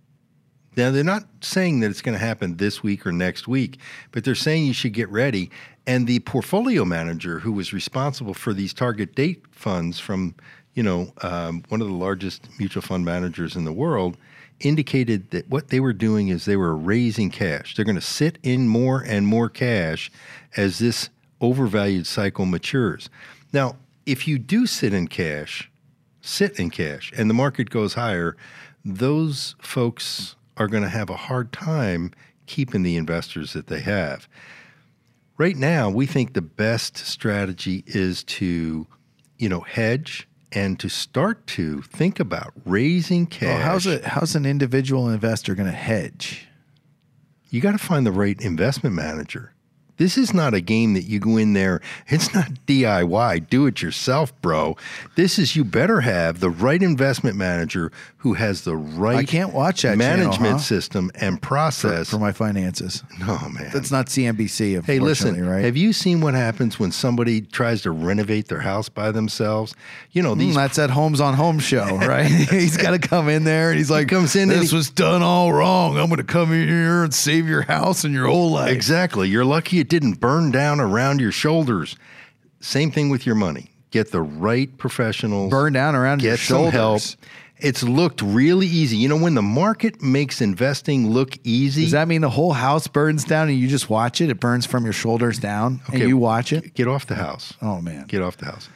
Now, 0.77 0.91
they're 0.91 1.05
not 1.05 1.25
saying 1.41 1.81
that 1.81 1.91
it's 1.91 2.03
going 2.03 2.19
to 2.19 2.25
happen 2.25 2.57
this 2.57 2.83
week 2.83 3.07
or 3.07 3.13
next 3.13 3.47
week, 3.47 3.79
but 4.11 4.25
they're 4.25 4.35
saying 4.35 4.67
you 4.67 4.73
should 4.73 4.93
get 4.93 5.09
ready. 5.09 5.51
And 5.87 6.07
the 6.07 6.20
portfolio 6.20 6.85
manager 6.85 7.40
who 7.40 7.53
was 7.53 7.73
responsible 7.73 8.35
for 8.35 8.55
these 8.55 8.73
target 8.73 9.14
date 9.14 9.44
funds 9.51 10.01
from, 10.01 10.35
you 10.75 10.83
know, 10.83 11.12
um, 11.23 11.62
one 11.68 11.81
of 11.81 11.87
the 11.87 11.94
largest 11.94 12.49
mutual 12.59 12.83
fund 12.83 13.05
managers 13.05 13.55
in 13.55 13.64
the 13.64 13.73
world 13.73 14.16
indicated 14.61 15.31
that 15.31 15.49
what 15.49 15.68
they 15.68 15.81
were 15.81 15.92
doing 15.92 16.29
is 16.29 16.44
they 16.44 16.57
were 16.57 16.77
raising 16.77 17.31
cash. 17.31 17.75
They're 17.75 17.85
going 17.85 17.97
to 17.97 18.01
sit 18.01 18.38
in 18.42 18.68
more 18.68 19.01
and 19.01 19.27
more 19.27 19.49
cash 19.49 20.11
as 20.57 20.79
this 20.79 21.11
overvalued 21.40 22.07
cycle 22.07 22.47
matures. 22.47 23.11
Now, 23.53 23.77
if 24.07 24.27
you 24.27 24.38
do 24.38 24.66
sit 24.66 24.94
in 24.94 25.09
cash, 25.09 25.70
sit 26.20 26.59
in 26.59 26.70
cash 26.70 27.12
and 27.16 27.29
the 27.29 27.35
market 27.35 27.70
goes 27.70 27.94
higher, 27.94 28.37
those 28.85 29.55
folks 29.61 30.37
are 30.57 30.68
going 30.68 30.83
to 30.83 30.88
have 30.88 31.11
a 31.11 31.16
hard 31.16 31.53
time 31.53 32.12
keeping 32.47 32.83
the 32.83 32.97
investors 32.97 33.53
that 33.55 33.66
they 33.66 33.81
have. 33.81 34.29
Right 35.37 35.57
now, 35.57 35.90
we 35.90 36.07
think 36.07 36.35
the 36.35 36.42
best 36.42 36.97
strategy 36.99 37.83
is 37.87 38.23
to, 38.25 38.87
you 39.37 39.49
know, 39.49 39.61
hedge 39.61 40.29
and 40.53 40.79
to 40.79 40.88
start 40.88 41.47
to 41.49 41.83
think 41.83 42.20
about 42.20 42.53
raising 42.64 43.25
oh, 43.25 43.27
cash. 43.31 43.49
Well, 43.49 43.59
how's 43.59 43.87
it? 43.87 44.05
How's 44.05 44.37
an 44.37 44.47
individual 44.47 45.11
investor 45.11 45.57
going 45.57 45.68
to 45.68 45.77
hedge? 45.77 46.47
You 47.51 47.61
got 47.61 47.73
to 47.73 47.79
find 47.79 48.07
the 48.07 48.12
right 48.12 48.40
investment 48.40 48.94
manager. 48.94 49.55
This 49.97 50.19
is 50.19 50.35
not 50.35 50.55
a 50.55 50.61
game 50.61 50.95
that 50.95 51.05
you 51.05 51.21
go 51.21 51.37
in 51.37 51.53
there. 51.53 51.81
It's 52.09 52.35
not 52.35 52.49
DIY, 52.67 53.49
do 53.49 53.67
it 53.67 53.81
yourself, 53.83 54.33
bro. 54.43 54.77
This 55.17 55.39
is 55.39 55.55
you 55.57 55.65
better 55.65 56.01
have 56.01 56.41
the 56.41 56.51
right 56.51 56.83
investment 56.83 57.37
manager 57.37 57.93
who 58.19 58.35
has 58.35 58.63
the 58.63 58.75
right 58.77 59.17
I 59.19 59.25
can't 59.25 59.53
watch 59.53 59.83
that 59.83 59.99
channel, 59.99 60.25
management 60.27 60.53
huh? 60.55 60.59
system 60.59 61.11
and 61.15 61.41
process. 61.41 62.11
for 62.11 62.19
my 62.19 62.33
finances. 62.33 63.03
no, 63.21 63.39
man. 63.51 63.71
That's 63.73 63.91
not 63.91 64.07
CNBC. 64.07 64.85
Hey, 64.85 64.99
listen, 64.99 65.45
right? 65.47 65.65
have 65.65 65.77
you 65.77 65.93
seen 65.93 66.21
what 66.21 66.35
happens 66.35 66.79
when 66.81 66.91
somebody 66.91 67.43
tries 67.43 67.83
to 67.83 67.91
renovate 67.91 68.49
their 68.49 68.61
house 68.61 68.89
by 68.89 69.11
themselves? 69.13 69.75
You 70.13 70.23
know, 70.23 70.35
Mm, 70.35 70.39
these 70.39 70.55
that's 70.55 70.77
that 70.77 70.91
Holmes 70.91 71.21
on 71.21 71.35
Homes 71.35 71.63
show, 71.63 71.85
right? 71.99 72.25
he's 72.31 72.77
got 72.77 72.91
to 72.93 72.99
come 72.99 73.29
in 73.29 73.45
there 73.45 73.69
and 73.71 73.79
he's 73.79 73.91
like, 73.91 74.09
comes 74.09 74.35
in 74.35 74.49
This 74.49 74.71
he- 74.71 74.77
was 74.77 74.91
done 74.91 75.23
all 75.23 75.53
wrong. 75.53 75.99
I'm 75.99 76.07
going 76.07 76.17
to 76.17 76.25
come 76.25 76.51
in 76.53 76.67
here 76.67 77.05
and 77.05 77.13
save 77.15 77.47
your 77.47 77.63
house 77.63 78.05
and 78.05 78.13
your 78.15 78.27
whole 78.27 78.51
life. 78.51 78.73
Exactly. 78.73 79.29
You're 79.29 79.45
lucky 79.45 79.84
it 79.85 79.90
didn't 79.90 80.14
burn 80.18 80.51
down 80.51 80.81
around 80.81 81.20
your 81.20 81.31
shoulders. 81.33 81.97
Same 82.61 82.90
thing 82.90 83.11
with 83.11 83.27
your 83.27 83.35
money. 83.35 83.70
Get 83.90 84.11
the 84.12 84.23
right 84.23 84.75
professionals. 84.79 85.51
Burn 85.51 85.75
down 85.75 85.94
around 85.94 86.18
Get 86.23 86.27
your 86.29 86.37
some 86.38 86.57
shoulders. 86.73 86.73
help. 86.73 87.03
It's 87.59 87.83
looked 87.83 88.23
really 88.23 88.66
easy. 88.66 88.97
You 88.97 89.09
know, 89.09 89.16
when 89.18 89.35
the 89.35 89.42
market 89.42 90.01
makes 90.03 90.40
investing 90.40 91.11
look 91.11 91.37
easy, 91.44 91.83
Does 91.83 91.92
that 91.92 92.09
mean 92.09 92.23
the 92.23 92.31
whole 92.31 92.53
house 92.55 92.87
burns 92.88 93.25
down 93.25 93.49
and 93.49 93.59
you 93.59 93.68
just 93.68 93.90
watch 93.90 94.20
it? 94.23 94.31
It 94.31 94.40
burns 94.40 94.64
from 94.66 94.85
your 94.85 94.92
shoulders 94.94 95.38
down 95.38 95.81
and 95.87 95.97
Okay. 95.97 96.07
you 96.09 96.16
watch 96.16 96.53
it? 96.53 96.73
get 96.75 96.88
off 96.88 97.07
the 97.07 97.14
house. 97.16 97.53
Oh 97.61 97.81
man. 97.83 98.07
Get 98.09 98.23
off 98.23 98.38
the 98.38 98.47
house. 98.47 98.68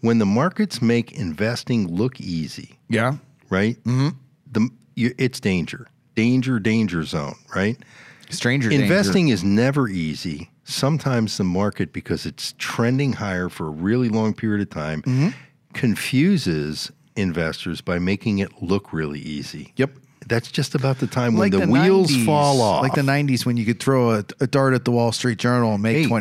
When 0.00 0.18
the 0.18 0.26
markets 0.26 0.80
make 0.80 1.12
investing 1.12 1.94
look 1.94 2.20
easy, 2.20 2.78
Yeah. 2.88 3.16
right? 3.50 3.76
Mm-hmm. 3.84 4.08
The 4.50 4.68
you, 4.96 5.14
it's 5.18 5.40
danger, 5.40 5.86
danger, 6.14 6.58
danger 6.58 7.04
zone, 7.04 7.34
right? 7.54 7.76
Stranger 8.30 8.68
danger. 8.70 8.82
Investing 8.84 9.28
is 9.28 9.44
never 9.44 9.88
easy. 9.88 10.50
Sometimes 10.64 11.36
the 11.36 11.44
market, 11.44 11.92
because 11.92 12.26
it's 12.26 12.54
trending 12.58 13.12
higher 13.14 13.48
for 13.48 13.66
a 13.66 13.70
really 13.70 14.08
long 14.08 14.34
period 14.34 14.62
of 14.62 14.70
time, 14.70 15.02
Mm-hmm. 15.02 15.28
confuses 15.74 16.90
investors 17.16 17.80
by 17.80 17.98
making 17.98 18.38
it 18.38 18.62
look 18.62 18.92
really 18.92 19.20
easy. 19.20 19.72
Yep. 19.76 19.92
That's 20.26 20.50
just 20.50 20.74
about 20.74 20.98
the 20.98 21.06
time 21.06 21.34
when 21.36 21.50
the, 21.50 21.58
the 21.58 21.66
wheels 21.66 22.10
90s, 22.10 22.24
fall 22.24 22.60
off. 22.62 22.82
Like 22.82 22.94
the 22.94 23.02
90s 23.02 23.44
when 23.44 23.56
you 23.56 23.64
could 23.64 23.78
throw 23.80 24.12
a, 24.12 24.24
a 24.40 24.46
dart 24.46 24.74
at 24.74 24.84
the 24.84 24.90
Wall 24.90 25.12
Street 25.12 25.38
Journal 25.38 25.74
and 25.74 25.82
make 25.82 25.96
Hey, 25.96 26.04
20%. 26.04 26.12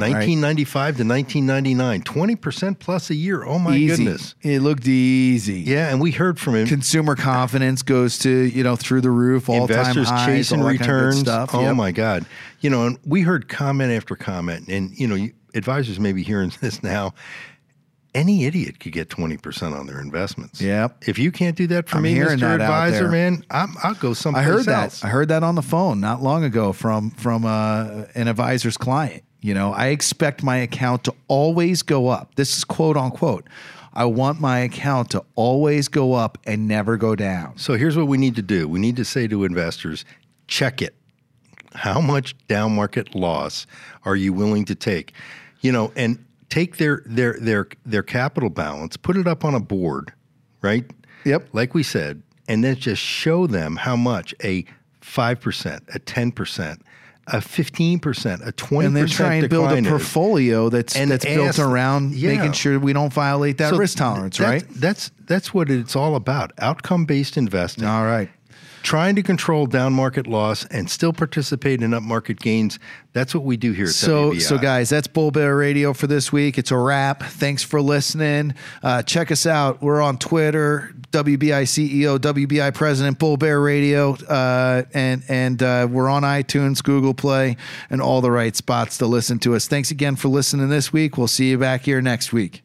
right? 0.00 0.12
1995 0.12 0.96
to 0.98 1.04
1999, 1.04 2.02
20% 2.02 2.78
plus 2.78 3.10
a 3.10 3.14
year. 3.14 3.44
Oh 3.44 3.58
my 3.58 3.76
Easy. 3.76 4.04
goodness. 4.04 4.34
It 4.42 4.60
looked 4.60 4.86
easy. 4.86 5.60
Yeah, 5.60 5.88
and 5.90 6.00
we 6.00 6.10
heard 6.12 6.38
from 6.38 6.54
him. 6.54 6.66
Consumer 6.68 7.16
confidence 7.16 7.82
goes 7.82 8.18
to, 8.20 8.30
you 8.30 8.62
know, 8.62 8.76
through 8.76 9.00
the 9.00 9.10
roof, 9.10 9.48
all 9.48 9.66
time 9.66 9.78
investors 9.78 10.08
highs, 10.08 10.26
chasing 10.26 10.60
that 10.60 10.64
kind 10.64 10.74
of 10.76 10.80
returns. 10.86 11.20
stuff. 11.20 11.54
Oh 11.54 11.60
Yep. 11.62 11.76
my 11.76 11.92
God! 11.92 12.26
You 12.60 12.70
know, 12.70 12.86
and 12.86 12.98
we 13.04 13.22
heard 13.22 13.48
comment 13.48 13.92
after 13.92 14.14
comment, 14.16 14.68
and 14.68 14.96
you 14.98 15.06
know, 15.06 15.28
advisors 15.54 15.98
may 15.98 16.12
be 16.12 16.22
hearing 16.22 16.52
this 16.60 16.82
now, 16.82 17.14
any 18.18 18.44
idiot 18.44 18.80
could 18.80 18.92
get 18.92 19.08
20% 19.08 19.78
on 19.78 19.86
their 19.86 20.00
investments. 20.00 20.60
Yeah. 20.60 20.88
If 21.06 21.18
you 21.18 21.30
can't 21.30 21.56
do 21.56 21.66
that 21.68 21.88
for 21.88 21.96
I'm 21.96 22.02
me, 22.02 22.14
Mr. 22.16 22.54
Advisor, 22.54 23.08
man, 23.08 23.44
I'm, 23.50 23.74
I'll 23.82 23.94
go 23.94 24.12
someplace 24.12 24.44
I 24.44 24.44
heard 24.44 24.64
that. 24.66 25.00
I 25.04 25.08
heard 25.08 25.28
that 25.28 25.42
on 25.42 25.54
the 25.54 25.62
phone 25.62 26.00
not 26.00 26.22
long 26.22 26.44
ago 26.44 26.72
from 26.72 27.10
from 27.10 27.44
uh, 27.44 28.04
an 28.14 28.28
advisor's 28.28 28.76
client. 28.76 29.22
You 29.40 29.54
know, 29.54 29.72
I 29.72 29.88
expect 29.88 30.42
my 30.42 30.56
account 30.56 31.04
to 31.04 31.14
always 31.28 31.82
go 31.82 32.08
up. 32.08 32.34
This 32.34 32.56
is 32.56 32.64
quote 32.64 32.96
unquote. 32.96 33.46
I 33.94 34.04
want 34.04 34.40
my 34.40 34.58
account 34.60 35.10
to 35.10 35.24
always 35.34 35.88
go 35.88 36.14
up 36.14 36.38
and 36.44 36.68
never 36.68 36.96
go 36.96 37.16
down. 37.16 37.56
So 37.58 37.74
here's 37.74 37.96
what 37.96 38.06
we 38.06 38.18
need 38.18 38.36
to 38.36 38.42
do. 38.42 38.68
We 38.68 38.78
need 38.78 38.96
to 38.96 39.04
say 39.04 39.26
to 39.28 39.44
investors, 39.44 40.04
check 40.46 40.82
it. 40.82 40.94
How 41.74 42.00
much 42.00 42.36
down 42.48 42.74
market 42.74 43.14
loss 43.14 43.66
are 44.04 44.16
you 44.16 44.32
willing 44.32 44.64
to 44.66 44.74
take? 44.74 45.12
You 45.60 45.72
know, 45.72 45.92
and 45.96 46.24
take 46.50 46.76
their 46.78 47.02
their 47.06 47.34
their 47.40 47.68
their 47.84 48.02
capital 48.02 48.50
balance, 48.50 48.96
put 48.96 49.16
it 49.16 49.26
up 49.26 49.44
on 49.44 49.54
a 49.54 49.60
board, 49.60 50.12
right? 50.62 50.84
Yep. 51.24 51.48
Like 51.52 51.74
we 51.74 51.82
said, 51.82 52.22
and 52.48 52.62
then 52.64 52.76
just 52.76 53.02
show 53.02 53.46
them 53.46 53.76
how 53.76 53.96
much 53.96 54.34
a 54.42 54.64
5%, 55.02 55.94
a 55.94 55.98
10%, 55.98 56.80
a 57.26 57.36
15%, 57.38 58.46
a 58.46 58.52
20% 58.52 58.84
And 58.86 58.96
then 58.96 59.06
try 59.06 59.34
and 59.34 59.48
build 59.50 59.70
a 59.72 59.76
is. 59.76 59.86
portfolio 59.86 60.68
that's 60.68 60.96
And 60.96 61.10
that's 61.10 61.24
built 61.24 61.58
around 61.58 62.14
yeah. 62.14 62.34
making 62.34 62.52
sure 62.52 62.78
we 62.78 62.92
don't 62.92 63.12
violate 63.12 63.58
that 63.58 63.70
So 63.70 63.76
risk 63.78 63.98
tolerance, 63.98 64.38
that's- 64.38 64.62
right? 64.62 64.74
That's 64.74 65.10
that's 65.26 65.52
what 65.52 65.68
it's 65.70 65.94
all 65.96 66.14
about. 66.14 66.52
Outcome 66.58 67.04
based 67.04 67.36
investing. 67.36 67.84
All 67.84 68.04
right. 68.04 68.30
Trying 68.82 69.16
to 69.16 69.22
control 69.22 69.66
down 69.66 69.92
market 69.92 70.26
loss 70.26 70.64
and 70.66 70.88
still 70.88 71.12
participate 71.12 71.82
in 71.82 71.92
up 71.92 72.02
market 72.02 72.38
gains. 72.40 72.78
That's 73.12 73.34
what 73.34 73.44
we 73.44 73.56
do 73.56 73.72
here 73.72 73.86
at 73.86 73.90
So, 73.92 74.30
WBI. 74.32 74.40
so 74.42 74.58
guys, 74.58 74.88
that's 74.88 75.06
Bull 75.08 75.30
Bear 75.30 75.56
Radio 75.56 75.92
for 75.92 76.06
this 76.06 76.32
week. 76.32 76.56
It's 76.58 76.70
a 76.70 76.76
wrap. 76.76 77.22
Thanks 77.22 77.62
for 77.62 77.80
listening. 77.82 78.54
Uh, 78.82 79.02
check 79.02 79.30
us 79.30 79.44
out. 79.46 79.82
We're 79.82 80.00
on 80.00 80.18
Twitter, 80.18 80.92
WBI 81.10 81.64
CEO, 81.64 82.18
WBI 82.18 82.72
President, 82.72 83.18
Bull 83.18 83.36
Bear 83.36 83.60
Radio, 83.60 84.14
uh, 84.14 84.84
and 84.94 85.22
and 85.28 85.62
uh, 85.62 85.88
we're 85.90 86.08
on 86.08 86.22
iTunes, 86.22 86.82
Google 86.82 87.14
Play, 87.14 87.56
and 87.90 88.00
all 88.00 88.20
the 88.20 88.30
right 88.30 88.54
spots 88.54 88.98
to 88.98 89.06
listen 89.06 89.38
to 89.40 89.54
us. 89.56 89.66
Thanks 89.66 89.90
again 89.90 90.16
for 90.16 90.28
listening 90.28 90.68
this 90.68 90.92
week. 90.92 91.18
We'll 91.18 91.26
see 91.28 91.50
you 91.50 91.58
back 91.58 91.82
here 91.82 92.00
next 92.00 92.32
week. 92.32 92.62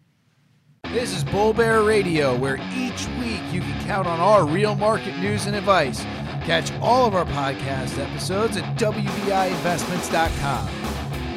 This 0.91 1.15
is 1.15 1.23
Bull 1.23 1.53
Bear 1.53 1.81
Radio, 1.81 2.37
where 2.37 2.57
each 2.75 3.07
week 3.19 3.32
you 3.53 3.61
can 3.61 3.85
count 3.85 4.07
on 4.07 4.19
our 4.19 4.45
real 4.45 4.75
market 4.75 5.17
news 5.19 5.45
and 5.45 5.55
advice. 5.55 6.03
Catch 6.43 6.73
all 6.81 7.05
of 7.05 7.15
our 7.15 7.23
podcast 7.25 7.97
episodes 7.99 8.57
at 8.57 8.63
WBIinvestments.com. 8.77 10.82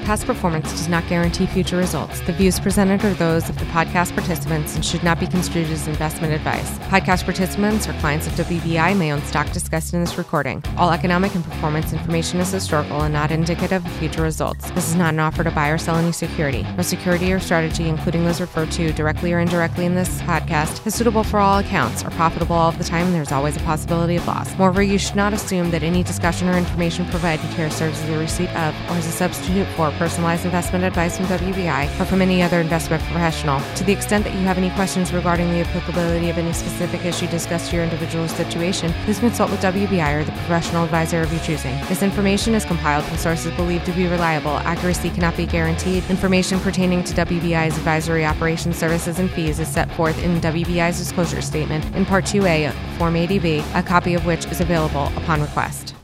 Past 0.07 0.25
performance 0.25 0.71
does 0.71 0.87
not 0.87 1.05
guarantee 1.09 1.47
future 1.47 1.77
results. 1.77 2.21
The 2.21 2.33
views 2.33 2.61
presented 2.61 3.05
are 3.05 3.15
those 3.15 3.49
of 3.49 3.59
the 3.59 3.65
podcast 3.65 4.15
participants 4.15 4.77
and 4.77 4.85
should 4.85 5.03
not 5.03 5.19
be 5.19 5.27
construed 5.27 5.67
as 5.67 5.89
investment 5.89 6.33
advice. 6.33 6.79
Podcast 6.79 7.25
participants 7.25 7.89
or 7.89 7.93
clients 7.95 8.29
of 8.29 8.35
WBI 8.35 8.97
may 8.97 9.13
own 9.13 9.21
stock 9.23 9.51
discussed 9.51 9.95
in 9.95 10.01
this 10.01 10.17
recording. 10.17 10.63
All 10.77 10.93
economic 10.93 11.35
and 11.35 11.43
performance 11.43 11.93
information 11.93 12.39
is 12.39 12.53
historical 12.53 13.03
and 13.03 13.15
not 13.15 13.33
indicative 13.33 13.85
of 13.85 13.93
future 13.95 14.23
results. 14.23 14.71
This 14.71 14.89
is 14.89 14.95
not 14.95 15.13
an 15.13 15.19
offer 15.19 15.43
to 15.43 15.51
buy 15.51 15.71
or 15.71 15.77
sell 15.77 15.97
any 15.97 16.13
security. 16.13 16.63
No 16.77 16.83
security 16.83 17.33
or 17.33 17.41
strategy, 17.41 17.89
including 17.89 18.25
those 18.25 18.41
referred 18.41 18.71
to 18.73 18.93
directly 18.93 19.33
or 19.33 19.41
indirectly 19.41 19.87
in 19.87 19.97
this 19.97 20.21
podcast, 20.21 20.87
is 20.87 20.95
suitable 20.95 21.25
for 21.25 21.41
all 21.41 21.59
accounts, 21.59 22.05
are 22.05 22.11
profitable 22.13 22.55
all 22.55 22.69
of 22.69 22.79
the 22.79 22.85
time, 22.85 23.07
and 23.07 23.15
there's 23.17 23.33
always 23.33 23.57
a 23.57 23.61
possibility 23.61 24.15
of 24.15 24.27
loss. 24.29 24.57
Moreover, 24.57 24.85
you 24.85 24.99
should 24.99 25.17
not 25.17 25.33
assume 25.33 25.73
that 25.73 25.83
any 25.83 26.05
discussion 26.05 26.49
or 26.49 26.57
information 26.57 27.07
provided 27.07 27.45
here 27.57 27.71
serves 27.71 28.01
as 28.03 28.09
a 28.09 28.19
receipt 28.19 28.51
of 28.51 28.73
or 28.89 28.95
as 28.95 29.09
a 29.09 29.11
substitute 29.11 29.67
for 29.75 29.96
personalized 29.97 30.45
investment 30.45 30.85
advice 30.85 31.17
from 31.17 31.27
WBI 31.27 32.01
or 32.01 32.05
from 32.05 32.23
any 32.23 32.43
other 32.43 32.61
investment 32.61 33.03
professional. 33.03 33.61
To 33.75 33.85
the 33.85 33.93
extent 33.93 34.25
that 34.25 34.35
you 34.35 34.41
have 34.41 34.59
any 34.59 34.71
questions 34.71 35.13
regarding 35.13 35.51
the 35.51 35.61
applicability 35.61 36.31
of 36.31 36.39
any 36.39 36.53
specific 36.53 37.05
issue 37.05 37.27
discussed 37.27 37.71
to 37.71 37.77
your 37.77 37.85
individual 37.85 38.29
situation, 38.29 38.93
please 39.05 39.19
consult 39.19 39.51
with 39.51 39.61
WBI 39.63 40.21
or 40.21 40.25
the 40.25 40.33
professional 40.33 40.85
advisor 40.85 41.23
of 41.23 41.33
your 41.33 41.43
choosing. 41.43 41.75
This 41.89 42.03
information 42.03 42.55
is 42.55 42.65
compiled 42.65 43.05
from 43.05 43.17
sources 43.17 43.53
believed 43.57 43.87
to 43.87 43.93
be 43.93 44.07
reliable. 44.07 44.59
Accuracy 44.59 45.11
cannot 45.11 45.37
be 45.37 45.47
guaranteed. 45.47 46.05
Information 46.09 46.61
pertaining 46.61 47.03
to 47.05 47.15
WBI's 47.15 47.77
advisory 47.77 48.25
operations, 48.25 48.77
services, 48.77 49.19
and 49.19 49.31
fees 49.31 49.59
is 49.59 49.69
set 49.69 49.91
forth 49.93 50.23
in 50.23 50.41
WBI's 50.41 50.99
disclosure 50.99 51.43
statement 51.43 51.85
in 51.97 52.07
Part 52.07 52.25
2A, 52.25 52.73
Form 52.99 53.17
ADV, 53.17 53.45
a 53.75 53.83
copy 53.83 54.15
of 54.15 54.25
which 54.27 54.47
is 54.47 54.61
available 54.61 55.07
upon 55.17 55.41
request. 55.41 55.96